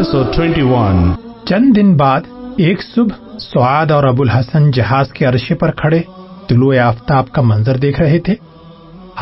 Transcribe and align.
episode 0.00 0.32
21. 0.36 1.14
چند 1.44 1.76
دن 1.76 1.96
بعد 1.96 2.20
ایک 2.56 2.82
صبح 2.94 3.38
سعاد 3.38 3.90
اور 3.90 4.04
ابو 4.04 4.22
الحسن 4.22 4.70
جہاز 4.70 5.12
کے 5.12 5.24
عرشے 5.24 5.54
پر 5.54 5.70
کھڑے 5.70 6.00
طلوع 6.48 6.78
آفتاب 6.78 7.28
کا 7.28 7.42
منظر 7.42 7.76
دیکھ 7.76 8.00
رہے 8.00 8.18
تھے۔ 8.18 8.34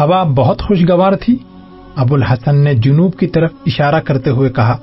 ہوا 0.01 0.23
بہت 0.23 0.63
خوشگوار 0.63 1.13
تھی۔ 1.13 1.39
ابو 1.97 2.15
الحسن 2.15 2.57
نے 2.57 2.75
جنوب 2.75 3.17
کی 3.17 3.27
طرف 3.27 3.51
اشارہ 3.67 4.01
کرتے 4.01 4.31
ہوئے 4.31 4.51
کہا، 4.51 4.77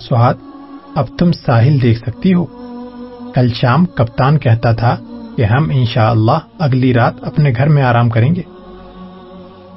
سعاد، 0.00 0.34
اب 0.94 1.06
تم 1.18 1.32
ساحل 1.32 1.82
دیکھ 1.82 1.98
سکتی 1.98 2.34
ہو۔ 2.34 2.44
کل 3.34 3.48
شام 3.54 3.86
کپتان 3.86 4.38
کہتا 4.38 4.72
تھا 4.72 4.96
کہ 5.36 5.42
ہم 5.42 5.70
انشاءاللہ 5.74 6.38
اگلی 6.58 6.94
رات 6.94 7.14
اپنے 7.22 7.52
گھر 7.56 7.68
میں 7.68 7.82
آرام 7.82 8.10
کریں 8.10 8.34
گے۔ 8.34 8.42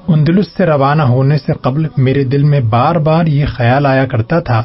اندلس 0.07 0.47
سے 0.57 0.65
روانہ 0.65 1.03
ہونے 1.03 1.37
سے 1.37 1.53
قبل 1.53 1.87
میرے 1.97 2.23
دل 2.23 2.43
میں 2.43 2.59
بار 2.59 2.95
بار 2.95 3.25
یہ 3.25 3.45
خیال 3.45 3.85
آیا 3.85 4.05
کرتا 4.05 4.39
تھا 4.39 4.63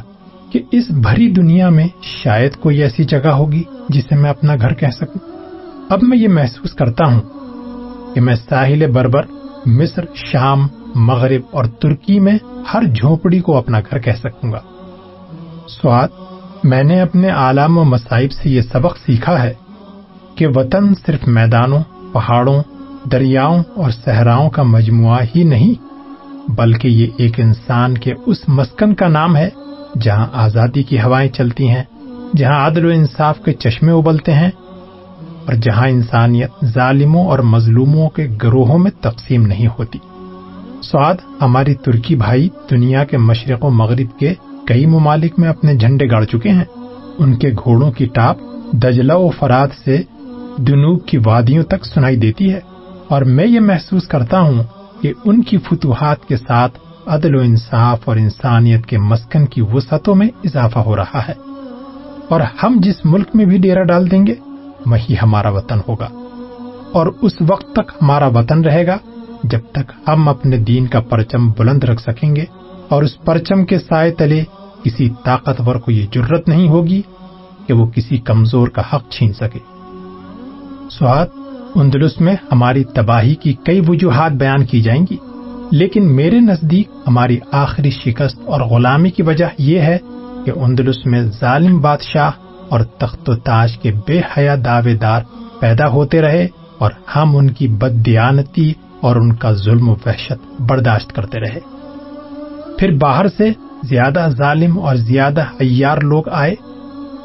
کہ 0.51 0.59
اس 0.71 0.83
بھری 0.89 1.29
دنیا 1.29 1.69
میں 1.69 1.87
شاید 2.01 2.55
کوئی 2.55 2.83
ایسی 2.83 3.03
جگہ 3.03 3.27
ہوگی 3.27 3.63
جسے 3.89 4.15
میں 4.15 4.29
اپنا 4.29 4.55
گھر 4.55 4.73
کہہ 4.73 4.87
سکوں۔ 4.87 5.31
اب 5.89 5.99
میں 6.01 6.17
یہ 6.17 6.27
محسوس 6.27 6.73
کرتا 6.73 7.05
ہوں 7.05 7.21
کہ 8.15 8.21
میں 8.21 8.35
ساحل 8.49 8.91
بربر، 8.91 9.21
مصر، 9.65 10.05
شام، 10.15 10.67
مغرب 10.95 11.41
اور 11.51 11.65
ترکی 11.65 12.19
میں 12.19 12.37
ہر 12.73 12.83
جھونپڑی 12.83 13.39
کو 13.39 13.57
اپنا 13.57 13.79
گھر 13.79 13.99
کہہ 13.99 14.11
سکوں 14.11 14.51
گا۔ 14.51 14.59
سواد، 15.67 16.07
میں 16.63 16.83
نے 16.83 17.01
اپنے 17.01 17.29
عالم 17.29 17.77
و 17.77 17.83
مصائب 17.83 18.31
سے 18.31 18.49
یہ 18.49 18.61
سبق 18.61 18.97
سیکھا 18.97 19.43
ہے 19.43 19.53
کہ 20.35 20.47
وطن 20.47 20.93
صرف 21.05 21.27
میدانوں، 21.27 21.79
پہاڑوں، 22.13 22.63
دریاؤں 23.11 23.63
اور 23.75 23.91
صحراؤں 23.91 24.49
کا 24.49 24.63
مجموعہ 24.63 25.19
ہی 25.35 25.43
نہیں، 25.43 25.73
بلکہ 26.51 26.87
یہ 26.87 27.07
ایک 27.17 27.39
انسان 27.39 27.97
کے 27.97 28.13
اس 28.25 28.49
مسکن 28.49 28.95
کا 28.95 29.07
نام 29.07 29.35
ہے 29.35 29.49
جہاں 29.99 30.27
آزادی 30.33 30.83
کی 30.83 31.01
ہوائیں 31.01 31.29
چلتی 31.29 31.69
ہیں، 31.69 31.83
جہاں 32.37 32.67
عدل 32.67 32.85
و 32.85 32.89
انصاف 32.89 33.39
کے 33.39 33.53
چشمے 33.53 33.91
ابلتے 33.91 34.33
ہیں، 34.33 34.51
اور 35.45 35.53
جہاں 35.53 35.87
انسانیت 35.87 36.65
ظالموں 36.65 37.25
اور 37.25 37.39
مظلوموں 37.39 38.09
کے 38.09 38.27
گروہوں 38.43 38.77
میں 38.77 38.91
تقسیم 39.01 39.47
نہیں 39.47 39.67
ہوتی۔ 39.67 39.99
سعاد 40.83 41.15
ہماری 41.41 41.73
ترکی 41.73 42.15
بھائی 42.15 42.49
دنیا 42.71 43.03
کے 43.03 43.17
مشرق 43.17 43.65
و 43.65 43.69
مغرب 43.69 44.19
کے 44.19 44.33
کئی 44.67 44.85
ممالک 44.85 45.39
میں 45.39 45.49
اپنے 45.49 45.75
جھنڈے 45.75 46.09
گاڑ 46.11 46.23
چکے 46.23 46.49
ہیں۔ 46.49 46.65
ان 47.17 47.35
کے 47.35 47.49
گھوڑوں 47.49 47.91
کی 47.91 48.05
ٹاپ 48.05 48.37
دجلہ 48.73 49.13
و 49.13 49.29
فراد 49.29 49.67
سے 49.85 49.97
جنوب 50.57 51.05
کی 51.05 51.17
وادیوں 51.25 51.63
تک 51.63 51.85
سنائی 51.85 52.15
دیتی 52.15 52.53
ہے۔ 52.53 52.59
اور 53.07 53.21
میں 53.21 53.47
یہ 53.47 53.59
محسوس 53.59 54.07
کرتا 54.07 54.41
ہوں 54.41 54.63
کہ 55.01 55.13
ان 55.25 55.41
کی 55.41 55.57
فتوحات 55.57 56.25
کے 56.25 56.37
ساتھ 56.37 56.79
عدل 57.11 57.35
و 57.35 57.39
انصاف 57.39 57.99
اور 58.05 58.15
انسانیت 58.15 58.85
کے 58.85 58.97
مسکن 58.97 59.45
کی 59.45 59.61
وسعتوں 59.61 60.15
میں 60.15 60.27
اضافہ 60.43 60.79
ہو 60.79 60.95
رہا 60.95 61.19
ہے۔ 61.27 61.33
اور 62.29 62.41
ہم 62.63 62.79
جس 62.83 62.95
ملک 63.05 63.27
میں 63.33 63.45
بھی 63.45 63.57
ڈیرا 63.57 63.83
ڈال 63.83 64.11
دیں 64.11 64.27
گے، 64.27 64.35
وہی 64.85 65.15
ہمارا 65.21 65.49
وطن 65.49 65.79
ہوگا۔ 65.87 66.07
اور 66.91 67.07
اس 67.21 67.33
وقت 67.47 67.73
تک 67.73 67.91
ہمارا 68.01 68.27
وطن 68.27 68.61
رہے 68.61 68.87
گا 68.87 68.97
جب 69.43 69.59
تک 69.71 69.91
ہم 70.07 70.29
اپنے 70.29 70.57
دین 70.57 70.87
کا 70.87 70.99
پرچم 70.99 71.51
بلند 71.51 71.83
رکھ 71.83 72.01
سکیں 72.01 72.35
گے 72.35 72.45
اور 72.89 73.03
اس 73.03 73.23
پرچم 73.23 73.65
کے 73.65 73.79
سائے 73.79 74.11
تلے 74.11 74.43
کسی 74.83 75.09
طاقتور 75.25 75.75
کو 75.75 75.91
یہ 75.91 76.05
جرت 76.11 76.47
نہیں 76.47 76.67
ہوگی 76.67 77.01
کہ 77.67 77.73
وہ 77.73 77.85
کسی 77.85 78.17
کمزور 78.17 78.67
کا 78.67 78.81
حق 78.93 79.09
چھین 79.09 79.33
سکے۔ 79.33 79.59
سواد، 80.91 81.27
اندلس 81.75 82.21
میں 82.21 82.35
ہماری 82.51 82.83
تباہی 82.83 83.35
کی 83.35 83.53
کئی 83.53 83.81
وجوہات 83.87 84.31
بیان 84.31 84.65
کی 84.65 84.81
جائیں 84.81 85.05
گی۔ 85.11 85.17
لیکن 85.71 86.15
میرے 86.15 86.39
نزدیک 86.39 86.89
ہماری 87.07 87.39
آخری 87.51 87.89
شکست 87.89 88.39
اور 88.45 88.61
غلامی 88.61 89.09
کی 89.09 89.23
وجہ 89.23 89.45
یہ 89.57 89.79
ہے 89.79 89.97
کہ 90.45 90.51
اندلس 90.55 91.05
میں 91.05 91.23
ظالم 91.39 91.81
بادشاہ 91.81 92.31
اور 92.69 92.79
تخت 92.79 93.29
و 93.29 93.35
تاج 93.35 93.77
کے 93.77 93.91
بے 94.07 94.21
حیا 94.37 94.55
دعوے 94.65 94.95
دار 94.95 95.21
پیدا 95.59 95.87
ہوتے 95.87 96.21
رہے 96.21 96.47
اور 96.77 96.91
ہم 97.15 97.37
ان 97.37 97.49
کی 97.49 97.67
بد 97.67 98.05
دیانتی 98.05 98.73
اور 99.01 99.15
ان 99.15 99.33
کا 99.33 99.53
ظلم 99.53 99.89
و 99.89 99.95
وحشت 100.05 100.61
برداشت 100.61 101.13
کرتے 101.13 101.39
رہے۔ 101.39 101.59
پھر 102.77 102.91
باہر 102.91 103.25
سے 103.37 103.51
زیادہ 103.83 104.27
ظالم 104.29 104.79
اور 104.79 104.95
زیادہ 104.95 105.43
ایار 105.59 105.97
لوگ 105.97 106.29
آئے 106.31 106.55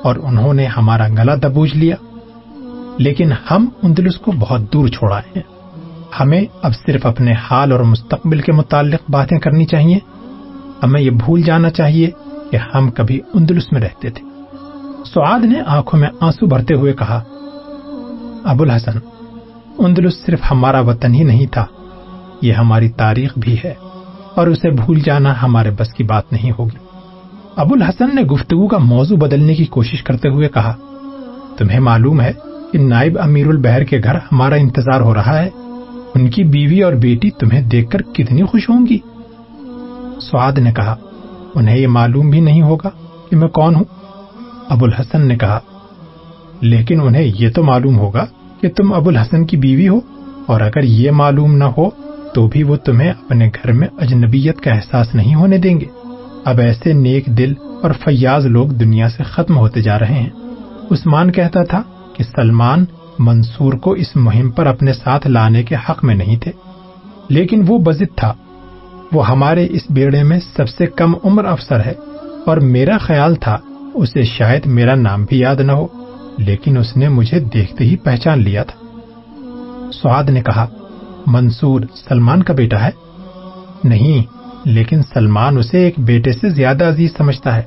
اور 0.03 0.17
انہوں 0.23 0.55
نے 0.55 0.67
ہمارا 0.67 1.09
گلا 1.09 1.35
دبوج 1.35 1.71
لیا۔ 1.75 1.97
لیکن 2.99 3.33
ہم 3.51 3.69
اندلس 3.83 4.17
کو 4.17 4.33
بہت 4.33 4.73
دور 4.73 4.89
چھوڑا 4.89 5.19
ہے۔ 5.19 5.56
ہمیں 6.21 6.43
اب 6.63 6.73
صرف 6.87 7.07
اپنے 7.07 7.33
حال 7.33 7.73
اور 7.73 7.81
مستقبل 7.81 8.41
کے 8.41 8.53
متعلق 8.53 9.11
باتیں 9.11 9.39
کرنی 9.39 9.65
چاہیے۔ 9.65 9.99
ہمیں 10.83 11.01
یہ 11.01 11.11
بھول 11.11 11.43
جانا 11.43 11.71
چاہیے 11.71 12.11
کہ 12.51 12.57
ہم 12.75 12.91
کبھی 12.91 13.21
اندلس 13.35 13.73
میں 13.73 13.81
رہتے 13.81 14.11
تھے۔ 14.11 14.25
سعاد 15.05 15.45
نے 15.45 15.61
آنکھوں 15.67 16.01
میں 16.01 16.09
آنسو 16.21 16.47
بھرتے 16.47 16.75
ہوئے 16.75 16.93
کہا 16.93 17.23
ابو 18.45 18.63
الحسن 18.63 18.99
اندلس 19.79 20.15
صرف 20.27 20.41
ہمارا 20.51 20.81
وطن 20.81 21.15
ہی 21.15 21.23
نہیں 21.23 21.47
تھا، 21.47 21.65
یہ 22.43 22.53
ہماری 22.53 22.89
تاریخ 22.89 23.33
بھی 23.37 23.57
ہے 23.65 23.75
اور 24.35 24.47
اسے 24.47 24.71
بھول 24.71 25.01
جانا 25.01 25.43
ہمارے 25.43 25.71
بس 25.71 25.93
کی 25.95 26.05
بات 26.05 26.33
نہیں 26.33 26.53
ہوگی۔ 26.59 26.79
ابو 27.57 27.75
الحسن 27.75 28.15
نے 28.15 28.23
گفتگو 28.23 28.67
کا 28.69 28.79
موضوع 28.79 29.17
بدلنے 29.17 29.55
کی 29.55 29.65
کوشش 29.65 30.03
کرتے 30.03 30.29
ہوئے 30.29 30.49
کہا، 30.49 30.75
تمہیں 31.59 31.81
معلوم 31.81 32.21
ہے 32.21 32.33
کہ 32.73 32.79
نائب 32.79 33.19
امیر 33.21 33.47
البحر 33.47 33.85
کے 33.85 34.01
گھر 34.05 34.15
ہمارا 34.33 34.55
انتظار 34.55 35.01
ہو 35.01 35.15
رہا 35.15 35.39
ہے۔ 35.39 35.51
ان 36.17 36.31
کی 36.31 36.45
بیوی 36.45 36.83
اور 36.83 36.93
بیٹی 36.93 37.31
تمہیں 37.31 37.61
دیکھ 37.61 37.91
کر 37.91 38.03
کتنی 38.03 38.43
خوش 38.43 38.69
ہوں 38.69 38.87
گی؟ 38.87 38.99
سعاد 40.21 40.53
نے 40.53 40.73
کہا، 40.73 40.97
انہیں 41.55 41.79
یہ 41.79 41.87
معلوم 41.87 42.31
بھی 42.31 42.41
نہیں 42.41 42.63
ہوگا 42.63 42.91
کہ 43.31 43.37
میں 43.37 43.49
کون 43.49 43.75
ہوں۔ 43.75 43.85
ابو 44.69 44.85
الحسن 44.85 45.29
نے 45.29 45.37
کہا، 45.37 45.59
لیکن 46.61 47.01
انہیں 47.01 47.33
یہ 47.39 47.51
تو 47.51 47.63
معلوم 47.63 47.99
ہوگا 47.99 48.27
کہ 48.61 48.69
تم 48.69 48.93
ابو 48.93 49.09
الحسن 49.09 49.47
کی 49.47 49.57
بیوی 49.57 49.89
ہو، 49.89 50.01
اور 50.47 50.61
اگر 50.61 50.83
یہ 50.83 51.11
معلوم 51.11 51.57
نہ 51.57 51.65
ہو، 51.65 51.91
تو 52.35 52.49
بھی 52.49 52.63
وہ 52.63 52.77
تمہیں 52.77 53.11
اپنے 53.11 53.51
گھر 53.55 53.73
میں 53.73 53.89
اجنبیت 53.99 54.61
کا 54.61 54.71
احساس 54.71 55.15
نہیں 55.15 55.35
ہونے 55.35 55.59
دیں 55.59 55.81
گے۔ 55.81 55.87
اب 56.45 56.59
ایسے 56.59 56.93
نیک 56.93 57.27
دل 57.27 57.55
اور 57.83 57.91
فیاض 58.05 58.47
لوگ 58.47 58.69
دنیا 58.69 59.09
سے 59.09 59.23
ختم 59.23 59.59
ہوتے 59.59 59.83
جا 59.83 59.99
رہے 59.99 60.15
ہیں۔ 60.15 60.31
عثمان 60.91 61.33
کہتا 61.33 61.65
تھا 61.65 61.83
کہ 62.17 62.25
سلمان 62.25 62.85
منصور 63.19 63.73
کو 63.73 63.93
اس 63.93 64.17
مہم 64.17 64.51
پر 64.51 64.67
اپنے 64.67 64.93
ساتھ 64.93 65.27
لانے 65.27 65.63
کے 65.63 65.75
حق 65.75 66.05
میں 66.05 66.15
نہیں 66.15 66.37
تھے۔ 66.37 66.53
لیکن 67.29 67.65
وہ 67.69 67.79
بزد 67.79 68.17
تھا۔ 68.17 68.35
وہ 69.13 69.29
ہمارے 69.29 69.67
اس 69.71 69.83
بیڑے 69.91 70.23
میں 70.23 70.41
سب 70.57 70.69
سے 70.69 70.87
کم 70.87 71.15
عمر 71.25 71.45
افسر 71.45 71.81
ہے 71.81 71.93
اور 72.47 72.57
میرا 72.57 72.99
خیال 72.99 73.35
تھا 73.35 73.57
اسے 73.95 74.25
شاید 74.25 74.67
میرا 74.67 74.95
نام 74.95 75.25
بھی 75.25 75.39
یاد 75.39 75.57
نہ 75.57 75.73
ہو، 75.73 75.87
لیکن 76.39 76.77
اس 76.77 76.97
نے 76.97 77.09
مجھے 77.09 77.41
دیکھتے 77.41 77.85
ہی 77.85 77.97
پہچان 77.97 78.43
لیا 78.43 78.63
تھا۔ 78.63 78.87
سعاد 80.03 80.25
نے 80.25 80.43
کہا، 80.43 80.67
منصور، 81.27 81.81
سلمان 82.09 82.43
کا 82.43 82.53
بیٹا 82.53 82.85
ہے؟ 82.85 82.91
نہیں، 83.85 84.23
لیکن 84.69 85.03
سلمان 85.03 85.59
اسے 85.59 85.79
ایک 85.79 85.95
بیٹے 85.99 86.33
سے 86.33 86.49
زیادہ 86.49 86.85
عزیز 86.85 87.11
سمجھتا 87.17 87.57
ہے۔ 87.57 87.63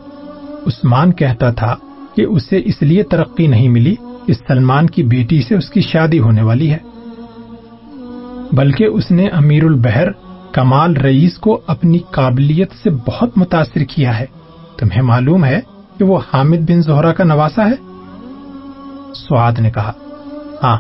عثمان 0.68 1.14
کہتا 1.14 1.52
تھا 1.52 1.76
کہ 2.16 2.22
اسے 2.22 2.62
اس 2.66 2.82
لیے 2.82 3.04
ترقی 3.04 3.48
نہیں 3.48 3.70
ملی 3.70 3.96
کہ 4.30 4.36
سلمان 4.48 4.88
کی 4.88 5.04
بیٹی 5.04 5.42
سے 5.42 5.56
اس 5.56 5.70
کی 5.70 5.82
شادی 5.82 6.20
ہونے 6.20 6.42
والی 6.42 6.72
ہے۔ 6.72 6.78
بلکہ 8.52 8.84
اس 8.84 9.12
نے 9.12 9.28
امیر 9.28 9.64
البحر 9.64 10.08
کمال 10.52 10.96
رئیس 10.96 11.38
کو 11.38 11.62
اپنی 11.68 12.00
قابلیت 12.12 12.72
سے 12.84 12.90
بہت 12.90 13.38
متاثر 13.38 13.80
کیا 13.80 14.20
ہے۔ 14.20 14.26
تمہیں 14.78 15.02
معلوم 15.02 15.46
ہے 15.46 15.60
کہ 15.98 16.04
وہ 16.04 16.20
حامد 16.34 16.72
بن 16.72 16.82
زہرا 16.82 17.14
کا 17.14 17.24
نواسا 17.24 17.70
ہے؟ 17.70 17.76
سعاد 19.14 19.52
نے 19.60 19.72
کہا 19.72 19.92
ہاں 20.64 20.78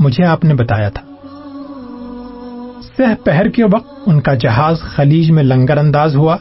مجھے 0.00 0.24
آپ 0.24 0.44
نے 0.44 0.54
بتایا 0.54 0.88
تھا۔ 0.88 1.26
سہ 2.96 3.24
پہر 3.24 3.48
کے 3.48 3.64
وقت 3.64 3.90
ان 4.06 4.20
کا 4.20 4.34
جہاز 4.34 4.80
خلیج 4.80 5.30
میں 5.30 5.42
لنگر 5.42 5.78
انداز 5.78 6.16
ہوا۔ 6.16 6.36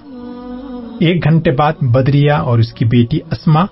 ایک 0.99 1.23
گھنٹے 1.23 1.51
بعد 1.51 1.73
بدریا 1.81 2.37
اور 2.37 2.59
اس 2.59 2.73
کی 2.73 2.85
بیٹی 2.85 3.19
اسما 3.31 3.65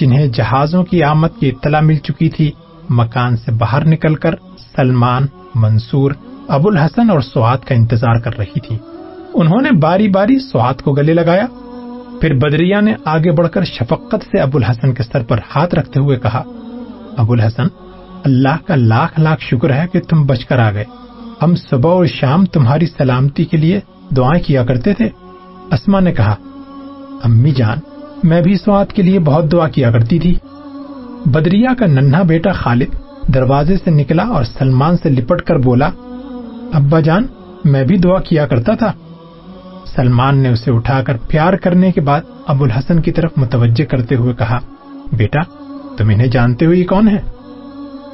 جنہیں 0.00 0.26
جہازوں 0.26 0.84
کی 0.84 1.02
آمد 1.02 1.28
کی 1.40 1.48
اطلاع 1.48 1.80
مل 1.80 1.96
چکی 1.96 2.28
تھی، 2.28 2.50
مکان 2.90 3.36
سے 3.36 3.52
باہر 3.52 3.84
نکل 3.84 4.14
کر 4.14 4.34
سلمان، 4.76 5.26
منصور 5.54 6.12
ابو 6.48 6.68
الحسن 6.68 7.10
اور 7.10 7.20
سعاد 7.20 7.58
کا 7.58 7.74
انتظار 7.74 8.20
کر 8.20 8.38
رہی 8.38 8.60
تھی 8.60 8.78
انہوں 9.34 9.62
نے 9.62 9.70
باری 9.70 10.08
باری 10.08 10.38
سعاد 10.38 10.74
کو 10.74 10.92
گلے 10.92 11.14
لگایا۔ 11.14 11.46
پھر 12.20 12.34
بدریا 12.34 12.80
نے 12.80 12.94
آگے 13.04 13.32
بڑھ 13.32 13.48
کر 13.48 13.64
شفقت 13.64 14.24
سے 14.24 14.38
ابو 14.40 14.58
الحسن 14.58 14.94
کے 14.94 15.02
سر 15.02 15.22
پر 15.22 15.38
ہاتھ 15.54 15.74
رکھتے 15.74 16.00
ہوئے 16.00 16.16
کہا 16.16 16.42
ابو 17.16 17.32
الحسن 17.32 17.66
اللہ 18.24 18.66
کا 18.66 18.74
لاکھ 18.74 19.20
لاکھ 19.20 19.42
شکر 19.42 19.72
ہے 19.72 19.86
کہ 19.92 20.00
تم 20.00 20.26
بچ 20.26 20.44
کر 20.44 20.58
آ 20.58 20.70
گئے۔ 20.70 20.84
ہم 21.42 21.54
صبح 21.54 21.90
اور 21.90 22.06
شام 22.06 22.44
تمہاری 22.44 22.86
سلامتی 22.86 23.44
کے 23.44 23.56
لیے 23.56 23.80
دعائیں 24.16 24.44
کیا 24.44 24.64
کرتے 24.64 24.94
تھے۔ 24.94 25.08
اسما 25.72 26.00
نے 26.00 26.12
کہا، 26.12 26.34
امی 27.24 27.50
جان 27.50 27.78
میں 28.22 28.42
بھی 28.42 28.56
سواد 28.56 28.86
کے 28.86 29.02
لیے 29.02 29.18
بہت 29.18 29.52
دعا 29.52 29.68
کیا 29.68 29.90
کرتی 29.90 30.18
تھی۔ 30.18 30.34
بدریا 31.26 31.74
کا 31.78 31.86
ننھا 31.86 32.22
بیٹا 32.22 32.52
خالد 32.52 32.94
دروازے 33.34 33.76
سے 33.84 33.90
نکلا 33.90 34.22
اور 34.22 34.44
سلمان 34.44 34.96
سے 35.02 35.10
لپٹ 35.10 35.42
کر 35.42 35.58
بولا، 35.58 35.90
ابا 36.72 37.00
جان، 37.00 37.26
میں 37.64 37.84
بھی 37.84 37.96
دعا 37.96 38.20
کیا 38.20 38.46
کرتا 38.46 38.74
تھا۔ 38.74 38.92
سلمان 39.96 40.38
نے 40.38 40.48
اسے 40.48 40.70
اٹھا 40.70 41.02
کر 41.02 41.16
پیار 41.28 41.52
کرنے 41.52 41.92
کے 41.92 42.00
بعد 42.00 42.20
ابو 42.46 42.64
الحسن 42.64 43.02
کی 43.02 43.12
طرف 43.12 43.30
متوجہ 43.36 43.84
کرتے 43.84 44.14
ہوئے 44.14 44.34
کہا، 44.34 44.58
بیٹا، 45.12 45.40
تم 45.96 46.08
انہیں 46.08 46.26
جانتے 46.26 46.66
ہو 46.66 46.72
یہ 46.72 46.86
کون 46.86 47.08
ہے 47.08 47.18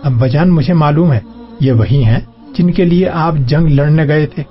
ابا 0.03 0.27
جان، 0.27 0.51
مجھے 0.51 0.75
معلوم 0.75 1.13
ہے، 1.13 1.21
یہ 1.61 1.73
وہی 1.73 2.05
ہیں 2.05 2.21
جن 2.59 2.73
کے 2.73 2.85
لیے 2.85 3.09
آپ 3.09 3.35
جنگ 3.35 3.67
لڑنے 3.67 4.09
گئے 4.09 4.27
تھے۔ 4.27 4.43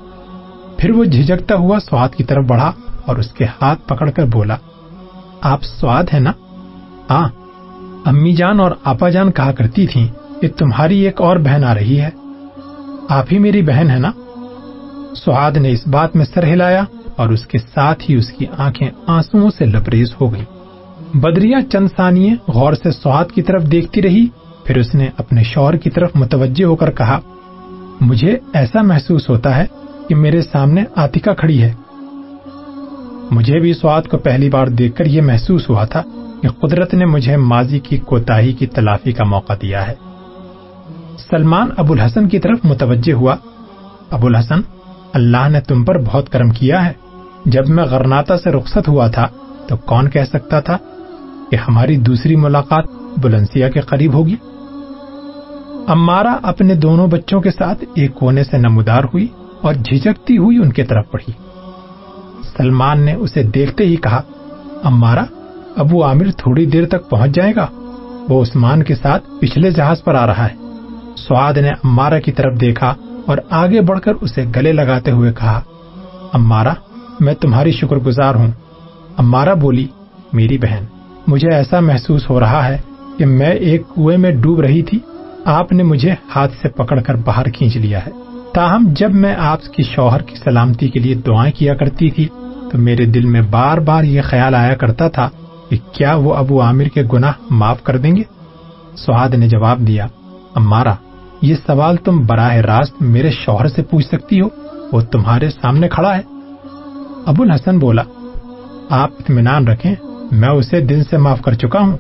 پھر 0.78 0.92
وہ 0.92 1.04
جھجکتا 1.04 1.56
ہوا 1.56 1.80
سواد 1.80 2.10
کی 2.10 2.24
طرف 2.24 2.46
بڑھا 2.46 2.72
اور 3.06 3.16
اس 3.16 3.32
کے 3.32 3.46
ہاتھ 3.46 3.88
پکڑ 3.88 4.10
کر 4.10 4.26
بولا 4.26 4.56
آپ 5.42 5.64
سواد 5.64 6.04
ہے 6.14 6.20
نا؟ 6.20 6.32
ہاں 7.10 7.30
امی 8.06 8.36
جان 8.36 8.60
اور 8.60 8.72
آپا 8.84 9.10
جان 9.10 9.32
کہا 9.32 9.52
کرتی 9.52 9.88
تھی 9.88 10.08
کہ 10.42 10.48
تمہاری 10.58 11.00
ایک 11.00 11.22
اور 11.22 11.38
بہن 11.38 11.64
آ 11.64 11.76
رہی 11.76 12.02
ہے۔ 12.02 12.10
آپ 13.10 13.26
ہی 13.32 13.40
میری 13.40 13.62
بہن 13.62 13.90
ہے 13.90 14.00
نا؟ 14.00 14.12
سہاد 15.16 15.52
نے 15.52 15.72
اس 15.72 15.88
بات 15.88 16.16
میں 16.16 16.26
سر 16.34 16.44
ہلایا 16.44 16.84
اور 17.16 17.30
اس 17.30 17.46
کے 17.46 17.58
ساتھ 17.58 18.04
ہی 18.10 18.16
اس 18.16 18.30
کی 18.30 18.46
آنکھیں 18.58 18.90
آنسو 19.08 19.50
سے 19.50 19.66
لبریز 19.66 20.08
ہو 20.22 20.34
گئی 20.34 20.44
بدریا 21.14 21.58
چند 21.72 21.88
ثانیے 21.98 22.34
غور 22.48 22.74
سے 22.74 22.92
سواد 22.92 23.26
کی 23.36 23.42
طرف 23.42 23.72
دیکھتی 23.72 24.02
رہی، 24.02 24.28
پھر 24.64 24.78
اس 24.78 24.96
نے 24.96 25.08
اپنے 25.18 25.44
شوہر 25.44 25.76
کی 25.76 25.90
طرف 25.90 26.12
متوجہ 26.16 26.66
ہو 26.66 26.76
کر 26.76 26.92
کہا، 26.92 27.20
مجھے 28.02 28.38
ایسا 28.54 28.82
محسوس 28.82 29.30
ہوتا 29.30 29.58
ہے 29.58 29.66
کہ 30.08 30.16
میرے 30.16 30.42
سامنے 30.42 30.84
آتکا 30.96 31.34
کھڑی 31.34 31.64
ہے۔ 31.64 31.74
مجھے 33.32 33.60
بھی 33.60 33.74
سواد 33.74 34.02
کو 34.02 34.18
پہلی 34.18 34.50
بار 34.50 34.68
دیکھ 34.68 34.96
کر 34.96 35.06
یہ 35.06 35.22
محسوس 35.22 35.70
ہوا 35.70 35.86
تھا 35.86 36.04
کہ 36.42 36.48
قدرت 36.48 36.94
نے 36.94 37.06
مجھے 37.06 37.38
ماضی 37.38 37.80
کی 37.80 37.98
کوتاہی 37.98 38.54
کی 38.54 38.68
تلافی 38.68 39.12
کا 39.12 39.24
موقع 39.24 39.54
دیا 39.62 39.88
ہے۔ 39.88 39.94
سلمان 41.30 41.70
ابو 41.78 41.94
الحسن 41.94 42.30
کی 42.30 42.40
طرف 42.40 42.60
متوجہ 42.64 43.14
ہوا۔ 43.14 43.36
ابو 44.10 44.28
الحسن، 44.28 44.62
اللہ 45.14 45.50
نے 45.50 45.62
تم 45.62 45.86
پر 45.86 46.02
بہت 46.02 46.30
کرم 46.30 46.50
کیا 46.50 46.86
ہے۔ 46.86 46.94
جب 47.46 47.70
میں 47.70 47.84
غرناتا 47.84 48.38
سے 48.38 48.50
رخصت 48.50 48.88
ہوا 48.88 49.08
تھا 49.08 49.28
تو 49.68 49.78
کون 49.78 50.10
کہہ 50.10 50.24
سکتا 50.24 50.60
تھا 50.60 50.78
کہ 51.52 51.56
ہماری 51.56 51.98
دوسری 51.98 52.36
ملاقات 52.36 52.86
بلنسیا 53.18 53.70
کے 53.70 53.82
قریب 53.82 54.14
ہوگی؟ 54.14 54.36
امارا 55.88 56.38
اپنے 56.44 56.76
دونوں 56.76 57.08
بچوں 57.08 57.42
کے 57.42 57.52
ساتھ 57.52 57.84
ایک 57.96 58.14
کونے 58.14 58.44
سے 58.44 58.58
نمودار 58.58 59.04
ہوئی 59.04 59.28
اور 59.62 59.74
جھجکتی 59.74 60.38
ہوئی 60.38 60.58
ان 60.58 60.74
کے 60.74 60.84
طرف 60.84 61.06
بڑھی۔ 61.14 61.34
سلمان 62.58 63.00
نے 63.00 63.14
اسے 63.14 63.44
دیکھتے 63.44 63.86
ہی 63.86 63.96
کہا 63.96 64.22
امارا 64.84 65.24
ابو 65.76 66.04
عامر 66.04 66.32
تھوڑی 66.38 66.66
دیر 66.66 66.86
تک 66.86 67.10
پہنچ 67.10 67.32
جائے 67.32 67.56
گا؟ 67.56 67.68
وہ 68.30 68.42
عثمان 68.42 68.84
کے 68.84 68.96
ساتھ 68.96 69.24
پچھلے 69.42 69.72
جہاز 69.72 70.04
پر 70.04 70.16
آ 70.16 70.26
رہا 70.28 70.48
ہے۔ 70.48 70.56
سواد 71.16 71.54
نے 71.54 71.70
امارا 71.70 72.20
کی 72.20 72.32
طرف 72.32 72.62
دیکھا 72.62 72.94
اور 73.26 73.38
آگے 73.50 73.82
بڑھ 73.82 74.00
کر 74.00 74.14
اسے 74.22 74.46
گلے 74.56 74.72
لگاتے 74.72 75.12
ہوئے 75.12 75.34
کہا 75.34 75.62
امارا 76.34 76.74
میں 77.20 77.34
تمہاری 77.34 77.72
شکر 77.72 77.96
گزار 77.96 78.36
ہوں۔ 78.36 78.52
امارا 79.18 79.54
بولی، 79.54 79.88
میری 80.34 80.58
بہن، 80.58 80.84
مجھے 81.28 81.50
ایسا 81.50 81.80
محسوس 81.80 82.30
ہو 82.30 82.40
رہا 82.40 82.68
ہے 82.68 82.78
کہ 83.18 83.26
میں 83.26 83.52
ایک 83.52 83.82
کنویں 83.96 84.18
میں 84.18 84.32
ڈوب 84.32 84.62
رہی 84.62 84.82
تھی۔ 84.82 85.00
آپ 85.46 85.72
نے 85.72 85.84
مجھے 85.84 86.16
ہاتھ 86.36 86.54
سے 86.62 86.70
پکڑ 86.70 87.00
کر 87.02 87.16
باہر 87.16 87.50
کھینچ 87.50 87.78
لیا 87.78 88.06
ہے۔ 88.06 88.12
تاہم، 88.58 88.86
جب 88.88 89.14
میں 89.14 89.36
آپ 89.36 89.74
کی 89.74 89.84
شوہر 89.84 90.22
کی 90.22 90.36
سلامتی 90.36 90.88
کے 90.90 91.00
لیے 91.00 91.16
دعائیں 91.16 91.52
کیا 91.54 91.74
کرتی 91.76 92.10
تھی، 92.12 92.28
تو 92.72 92.78
میرے 92.78 93.06
دل 93.06 93.26
میں 93.26 93.42
بار 93.42 93.78
بار 93.78 94.04
یہ 94.04 94.22
خیال 94.22 94.56
آیا 94.56 94.76
کرتا 94.76 95.08
تھا 95.08 95.30
کہ 95.70 95.78
کیا 95.92 96.16
وہ 96.16 96.34
ابو 96.34 96.62
عامر 96.62 96.84
کے 96.84 97.04
گناہ 97.14 97.32
معاف 97.50 97.84
کر 97.84 97.98
دیں 97.98 98.16
گے؟ 98.16 98.24
سہاد 98.96 99.30
نے 99.30 99.50
جواب 99.50 99.80
دیا 99.80 100.08
امارا 100.56 100.94
یہ 101.42 101.56
سوال 101.68 101.98
تم 101.98 102.26
براہ 102.26 102.56
راست 102.56 103.02
میرے 103.02 103.32
شوہر 103.32 103.68
سے 103.68 103.84
پوچھ 103.84 104.06
سکتی 104.06 104.42
ہو، 104.42 104.48
وہ 104.92 105.02
تمہارے 105.02 105.50
سامنے 105.50 105.88
کھڑا 105.88 106.18
ہے۔ 106.18 106.22
ابو 107.26 107.44
الحسن 107.44 107.80
بولا، 107.80 108.04
آپ 108.90 109.10
اطمینان 109.20 109.68
رکھیں، 109.68 109.96
میں 110.32 110.50
اسے 110.50 110.82
دل 110.82 111.04
سے 111.04 111.18
معاف 111.18 111.42
کر 111.42 111.54
چکا 111.54 111.80
ہوں۔ 111.80 111.98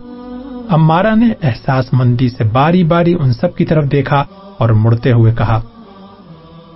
امارا 0.69 1.15
نے 1.15 1.33
احساس 1.43 1.93
مندی 1.93 2.29
سے 2.29 2.43
باری 2.43 2.83
باری 2.83 3.13
ان 3.13 3.33
سب 3.33 3.55
کی 3.55 3.65
طرف 3.65 3.91
دیکھا 3.91 4.23
اور 4.57 4.69
مڑتے 4.69 5.11
ہوئے 5.11 5.33
کہا 5.37 5.61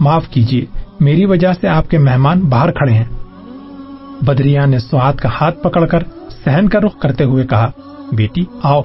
معاف 0.01 0.27
کیجیے 0.27 0.65
میری 0.99 1.25
وجہ 1.25 1.53
سے 1.61 1.67
آپ 1.67 1.89
کے 1.89 1.97
مہمان 1.97 2.39
باہر 2.39 2.71
کھڑے 2.71 2.93
ہیں۔ 2.93 3.05
بدریا 4.21 4.65
نے 4.65 4.79
سہاد 4.79 5.13
کا 5.13 5.29
ہاتھ 5.41 5.63
پکڑ 5.63 5.85
کر 5.85 6.03
سہن 6.45 6.69
کا 6.69 6.79
رخ 6.79 6.99
کرتے 6.99 7.23
ہوئے 7.23 7.47
کہا، 7.47 7.71
بیٹی، 8.11 8.43
آؤ۔ 8.63 8.81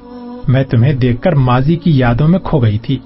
میں 0.47 0.63
تمہیں 0.63 0.93
دیکھ 0.93 1.21
کر 1.21 1.35
ماضی 1.35 1.75
کی 1.75 1.97
یادوں 1.97 2.27
میں 2.27 2.39
کھو 2.39 2.59
گئی 2.59 2.77
تھی۔ 2.77 2.99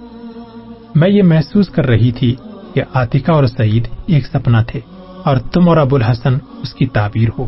میں 0.96 1.10
یہ 1.10 1.24
محسوس 1.24 1.70
کر 1.70 1.86
رہی 1.86 2.12
تھی 2.12 2.36
کہ 2.74 2.82
آتکا 2.94 3.34
اور 3.34 3.46
سعید 3.46 3.88
ایک 4.06 4.26
سپنا 4.26 4.64
تھے 4.64 4.80
اور 5.24 5.38
تم 5.38 5.70
اور 5.70 5.78
ابو 5.78 5.96
الحسن 5.96 6.34
اس 6.62 6.74
کی 6.74 6.86
تعبیر 6.86 7.30
ہو۔ 7.38 7.46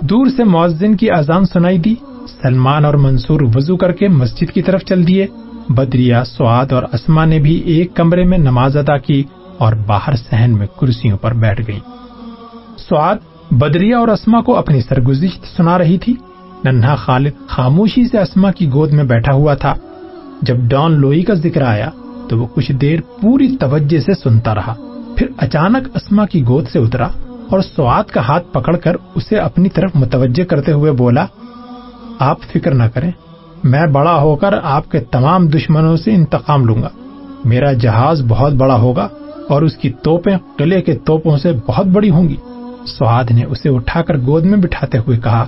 دور 0.00 0.26
سے 0.36 0.44
معذن 0.44 0.96
کی 0.96 1.10
اذان 1.10 1.44
سنائی 1.44 1.78
دی، 1.78 1.94
سلمان 2.42 2.84
اور 2.84 2.94
منصور 2.94 3.40
وضو 3.54 3.76
کر 3.76 3.92
کے 3.92 4.08
مسجد 4.08 4.50
کی 4.50 4.62
طرف 4.62 4.82
چل 4.82 5.06
دیے۔ 5.06 5.26
بدریا، 5.68 6.24
سواد 6.24 6.72
اور 6.72 6.82
اسما 6.92 7.24
نے 7.24 7.38
بھی 7.38 7.54
ایک 7.54 7.94
کمرے 7.94 8.24
میں 8.24 8.38
نماز 8.38 8.76
ادا 8.76 8.98
کی 8.98 9.22
اور 9.58 9.72
باہر 9.86 10.16
سہن 10.16 10.50
میں 10.58 10.66
کرسیوں 10.80 11.18
پر 11.18 11.32
بیٹھ 11.32 11.60
گئی۔ 11.66 11.78
سواد 12.78 13.16
بدریا 13.50 13.98
اور 13.98 14.08
اسما 14.08 14.40
کو 14.40 14.56
اپنی 14.56 14.80
سرگزشت 14.80 15.56
سنا 15.56 15.78
رہی 15.78 15.98
تھی۔ 15.98 16.14
ننھا 16.64 16.94
خالد 16.94 17.46
خاموشی 17.48 18.04
سے 18.04 18.18
اسما 18.18 18.52
کی 18.52 18.66
گود 18.72 18.92
میں 18.92 19.04
بیٹھا 19.04 19.32
ہوا 19.32 19.54
تھا۔ 19.54 19.74
جب 20.42 20.56
ڈان 20.56 20.92
لوئی 20.92 21.22
کا 21.22 21.34
ذکر 21.34 21.62
آیا 21.62 21.90
تو 22.28 22.38
وہ 22.38 22.46
کچھ 22.54 22.72
دیر 22.72 23.00
پوری 23.20 23.56
توجہ 23.56 24.00
سے 24.00 24.14
سنتا 24.14 24.54
رہا۔ 24.54 24.74
پھر 25.16 25.26
اچانک 25.36 25.88
اسما 25.94 26.26
کی 26.26 26.46
گود 26.46 26.68
سے 26.72 26.78
اترا 26.78 27.08
اور 27.50 27.60
سواد 27.60 28.04
کا 28.04 28.20
ہاتھ 28.20 28.46
پکڑ 28.52 28.76
کر 28.76 28.96
اسے 29.14 29.36
اپنی 29.36 29.68
طرف 29.68 29.90
متوجہ 29.94 30.44
کرتے 30.44 30.72
ہوئے 30.72 30.92
بولا، 30.92 31.26
آپ 32.18 32.42
فکر 32.42 32.74
نہ 32.74 32.82
کریں 32.94 33.10
میں 33.64 33.86
بڑا 33.86 34.20
ہو 34.20 34.36
کر 34.36 34.54
آپ 34.62 34.90
کے 34.90 35.00
تمام 35.00 35.46
دشمنوں 35.48 35.96
سے 35.96 36.14
انتقام 36.14 36.64
لوں 36.64 36.82
گا۔ 36.82 36.88
میرا 37.44 37.72
جہاز 37.72 38.22
بہت 38.28 38.52
بڑا 38.52 38.76
ہوگا 38.76 39.08
اور 39.48 39.62
اس 39.62 39.76
کی 39.76 39.90
توپیں 39.90 40.36
قلعے 40.56 40.82
کے 40.82 40.94
توپوں 40.94 41.36
سے 41.38 41.52
بہت 41.66 41.86
بڑی 41.86 42.10
ہوں 42.10 42.28
گی۔ 42.28 42.36
سواد 42.86 43.24
نے 43.30 43.44
اسے 43.44 43.68
اٹھا 43.68 44.02
کر 44.02 44.18
گود 44.18 44.44
میں 44.44 44.58
بٹھاتے 44.58 44.98
ہوئے 44.98 45.18
کہا، 45.18 45.44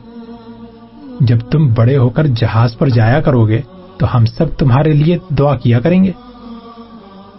جب 1.21 1.39
تم 1.51 1.67
بڑے 1.75 1.97
ہو 1.97 2.09
کر 2.09 2.27
جہاز 2.27 2.79
پر 2.79 2.89
جایا 2.89 3.21
کرو 3.21 3.49
گے 3.49 3.61
تو 3.99 4.17
ہم 4.17 4.25
سب 4.27 4.47
تمہارے 4.59 4.93
لیے 4.93 5.19
دعا 5.39 5.57
کیا 5.57 5.81
کریں 5.81 6.05
گے۔ 6.05 6.13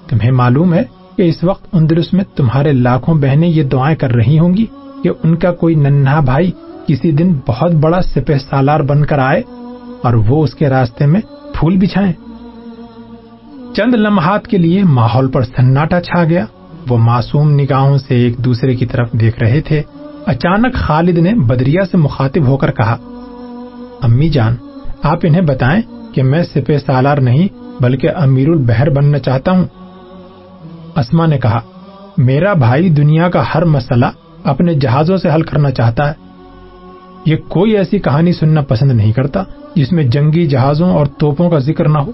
تمہیں 0.10 0.32
معلوم 0.32 0.74
ہے 0.74 0.84
کہ 1.16 1.22
اس 1.22 1.44
وقت 1.44 1.76
اندرس 1.76 2.14
میں 2.14 2.24
تمہارے 2.36 2.72
لاکھوں 2.72 3.16
بہنیں 3.16 3.50
یہ 3.50 3.64
دعائیں 3.64 3.96
کر 3.96 4.12
رہی 4.12 4.40
ہوں 4.40 4.54
گی 4.54 4.66
کہ 5.04 5.10
ان 5.24 5.36
کا 5.36 5.52
کوئی 5.52 5.76
ننھا 5.76 6.20
بھائی 6.20 6.52
کسی 6.88 7.12
دن 7.12 7.34
بہت 7.48 7.72
بڑا 7.72 8.02
سپہ 8.02 8.38
سالار 8.50 8.80
بن 8.80 9.06
کر 9.06 9.20
آئے 9.20 9.42
اور 10.04 10.14
وہ 10.14 10.44
اس 10.44 10.54
کے 10.54 10.70
راستے 10.70 11.06
میں 11.06 11.22
پھول 11.54 11.78
بچھائیں۔ 11.78 12.14
چند 13.76 13.96
لمحات 13.96 14.48
کے 14.48 14.58
لیے 14.58 14.84
ماحول 14.84 15.32
پر 15.32 15.42
سناٹا 15.42 16.02
چھا 16.02 16.24
گیا۔ 16.24 16.46
وہ 16.90 16.98
معصوم 16.98 17.50
نگاہوں 17.50 17.98
سے 17.98 18.16
ایک 18.16 18.38
دوسرے 18.38 18.76
کی 18.76 18.86
طرف 18.86 19.12
دیکھ 19.12 19.40
رہے 19.40 19.62
تھے۔ 19.62 19.82
اچانک 20.26 20.74
خالد 20.74 21.18
نے 21.18 21.34
بدریا 21.34 21.86
سے 21.92 21.98
مخاطب 21.98 22.48
ہو 22.48 22.58
کر 22.58 22.72
کہا، 22.72 22.98
امی 24.02 24.30
جان، 24.30 24.56
آپ 25.04 25.18
انہیں 25.24 25.42
بتائیں 25.42 25.82
کہ 26.14 26.24
میں 26.24 26.44
سپہ 26.44 26.78
سالار 26.86 27.18
نہیں 27.18 27.48
بلکہ 27.82 28.10
امیر 28.16 28.50
البحر 28.50 28.90
بننا 28.90 29.20
چاہتا 29.20 29.52
ہوں۔ 29.52 29.66
اسما 30.96 31.26
نے 31.26 31.38
کہا، 31.38 31.62
میرا 32.18 32.54
بھائی 32.54 32.90
دنیا 32.90 33.30
کا 33.30 33.44
ہر 33.56 33.66
مسئلہ 33.66 34.06
اپنے 34.44 34.74
جہازوں 34.74 35.18
سے 35.18 35.30
حل 35.30 35.42
کرنا 35.42 35.72
چاہتا 35.72 36.12
ہے۔ 36.12 36.25
یہ 37.26 37.36
کوئی 37.48 37.78
ایسی 37.78 38.00
کہانی 38.00 38.34
سننا 38.34 38.62
پسند 38.62 38.92
نہیں 38.92 39.12
کرتا 39.12 39.44
جس 39.76 39.92
میں 39.92 40.04
جنگی 40.04 40.48
جہازوں 40.48 40.92
اور 40.92 41.06
توپوں 41.06 41.50
کا 41.50 41.60
ذکر 41.60 41.90
نہ 41.90 41.98
ہو۔ 41.98 42.12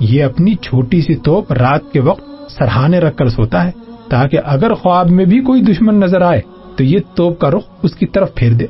یہ 0.00 0.24
اپنی 0.24 0.54
چھوٹی 0.54 1.00
سی 1.00 1.14
توپ 1.14 1.52
رات 1.52 1.92
کے 1.92 2.00
وقت 2.00 2.52
سرحانے 2.52 2.98
رکھ 2.98 3.16
کر 3.16 3.28
سوتا 3.28 3.64
ہے 3.64 3.70
تاکہ 4.08 4.38
اگر 4.44 4.74
خواب 4.74 5.10
میں 5.10 5.24
بھی 5.24 5.40
کوئی 5.40 5.62
دشمن 5.62 5.94
نظر 5.94 6.20
آئے 6.20 6.40
تو 6.76 6.84
یہ 6.84 6.98
توپ 7.14 7.40
کا 7.40 7.50
رخ 7.50 7.62
اس 7.82 7.94
کی 7.94 8.06
طرف 8.06 8.34
پھیر 8.34 8.52
دے۔ 8.52 8.66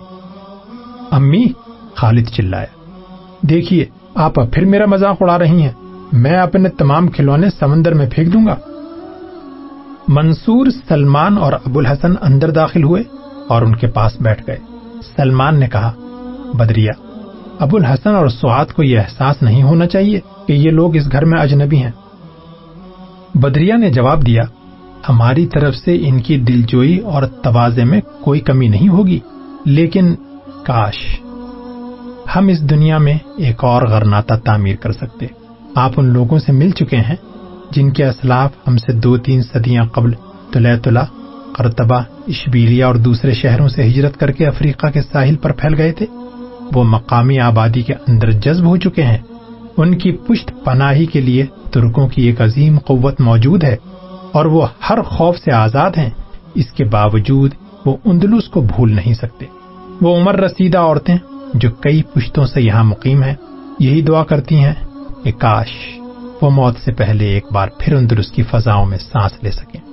امی، 1.11 1.47
خالد 1.95 2.29
چلایا۔ 2.29 2.67
دیکھیے، 3.43 3.87
آپ 4.15 4.41
اب 4.41 4.53
پھر 4.53 4.65
میرا 4.65 4.85
مذاق 4.87 5.17
اڑا 5.21 5.39
رہی 5.39 5.63
ہیں۔ 5.63 5.73
میں 6.13 6.39
اپنے 6.39 6.69
تمام 6.69 7.09
کھلونے 7.09 7.47
سمندر 7.59 7.95
میں 7.95 8.07
پھینک 8.13 8.33
دوں 8.33 8.47
گا۔ 8.47 8.57
منصور، 10.09 10.67
سلمان 10.89 11.39
اور 11.39 11.53
ابو 11.53 11.79
الحسن 11.79 12.13
اندر 12.21 12.51
داخل 12.51 12.85
ہوئے 12.85 13.03
اور 13.49 13.63
ان 13.63 13.77
کے 13.77 13.87
پاس 13.87 14.13
بیٹھ 14.21 14.43
گئے۔ 14.47 14.70
سلمان 15.03 15.61
نے 15.61 15.69
کہا، 15.69 15.93
بدریا، 16.55 16.93
ابو 17.59 17.77
الحسن 17.77 18.15
اور 18.15 18.29
سعاد 18.29 18.67
کو 18.67 18.83
یہ 18.83 18.99
احساس 18.99 19.43
نہیں 19.43 19.63
ہونا 19.63 19.87
چاہیے 19.87 20.21
کہ 20.47 20.53
یہ 20.53 20.71
لوگ 20.71 20.97
اس 20.97 21.13
گھر 21.13 21.25
میں 21.25 21.41
اجنبی 21.41 21.77
ہیں. 21.77 21.91
بدریا 23.35 23.77
نے 23.77 23.91
جواب 23.91 24.27
دیا، 24.27 24.43
ہماری 25.09 25.47
طرف 25.47 25.77
سے 25.77 25.97
ان 26.09 26.21
کی 26.21 26.37
دلجوئی 26.39 26.99
اور 26.99 27.23
توازے 27.23 27.85
میں 27.85 28.01
کوئی 28.25 28.41
کمی 28.41 28.69
نہیں 28.69 28.89
ہوگی، 28.89 29.19
لیکن 29.65 30.15
کاش 30.65 31.21
ہم 32.37 32.49
اس 32.49 32.61
دنیا 32.71 32.99
میں 32.99 33.19
ایک 33.37 33.65
اور 33.65 33.83
غرناتا 33.83 34.37
تعمیر 34.37 34.77
کر 34.77 34.93
سکتے۔ 34.93 35.27
آپ 35.75 35.93
ان 35.97 36.07
لوگوں 36.07 36.39
سے 36.39 36.53
مل 36.53 36.71
چکے 36.71 36.97
ہیں 36.97 37.17
جن 37.71 37.91
کے 37.91 38.05
اسلاف 38.05 38.51
ہم 38.69 38.77
سے 38.77 38.93
دو 38.93 39.17
تین 39.17 39.43
صدیاں 39.43 39.85
قبل 39.85 40.13
تلا 40.53 41.05
قرطبہ 41.61 42.03
اشبیلیا 42.29 42.87
اور 42.87 42.95
دوسرے 42.95 43.35
شہروں 43.35 43.69
سے 43.69 43.83
ہجرت 43.83 44.17
کر 44.17 44.31
کے 44.31 44.47
افریقہ 44.47 44.87
کے 44.87 45.03
ساحل 45.03 45.37
پر 45.37 45.53
پھیل 45.53 45.75
گئے 45.75 45.93
تھے۔ 45.93 46.07
وہ 46.75 46.85
مقامی 46.85 47.39
آبادی 47.39 47.83
کے 47.83 47.95
اندر 48.09 48.31
جذب 48.31 48.67
ہو 48.67 48.77
چکے 48.77 49.03
ہیں۔ 49.03 49.19
ان 49.77 49.99
کی 49.99 50.13
پشت 50.13 50.53
پناہی 50.65 51.07
کے 51.07 51.21
لیے 51.21 51.47
ترکوں 51.73 52.09
کی 52.09 52.23
ایک 52.23 52.41
عظیم 52.41 52.79
قوت 52.79 53.21
موجود 53.21 53.65
ہے 53.65 53.77
اور 54.33 54.45
وہ 54.45 54.67
ہر 54.91 55.03
خوف 55.03 55.39
سے 55.39 55.53
آزاد 55.53 55.91
ہیں۔ 55.99 56.11
اس 56.55 56.73
کے 56.73 56.85
باوجود 56.85 57.51
وہ 57.87 57.97
اندلس 58.05 58.49
کو 58.49 58.61
بھول 58.61 58.93
نہیں 58.93 59.15
سکتے۔ 59.15 59.47
وہ 60.01 60.17
عمر 60.17 60.37
رسیدہ 60.37 60.79
عورتیں 60.79 61.19
جو 61.55 61.71
کئی 61.71 62.03
پشتوں 62.03 62.47
سے 62.47 62.63
یہاں 62.63 62.85
مقیم 62.85 63.23
ہیں، 63.23 63.35
یہی 63.79 64.03
دعا 64.03 64.25
کرتی 64.25 64.65
ہیں 64.65 64.75
کہ 65.25 65.33
کاش 65.33 65.99
وہ 66.43 66.51
موت 66.51 66.77
سے 66.85 66.93
پہلے 66.93 67.25
ایک 67.25 67.47
بار 67.53 67.69
پھر 67.79 67.95
اندلس 67.95 68.33
کی 68.33 68.43
فضاؤں 68.43 68.87
میں 68.87 68.99
سانس 68.99 69.43
لے 69.43 69.51
سکیں۔ 69.51 69.90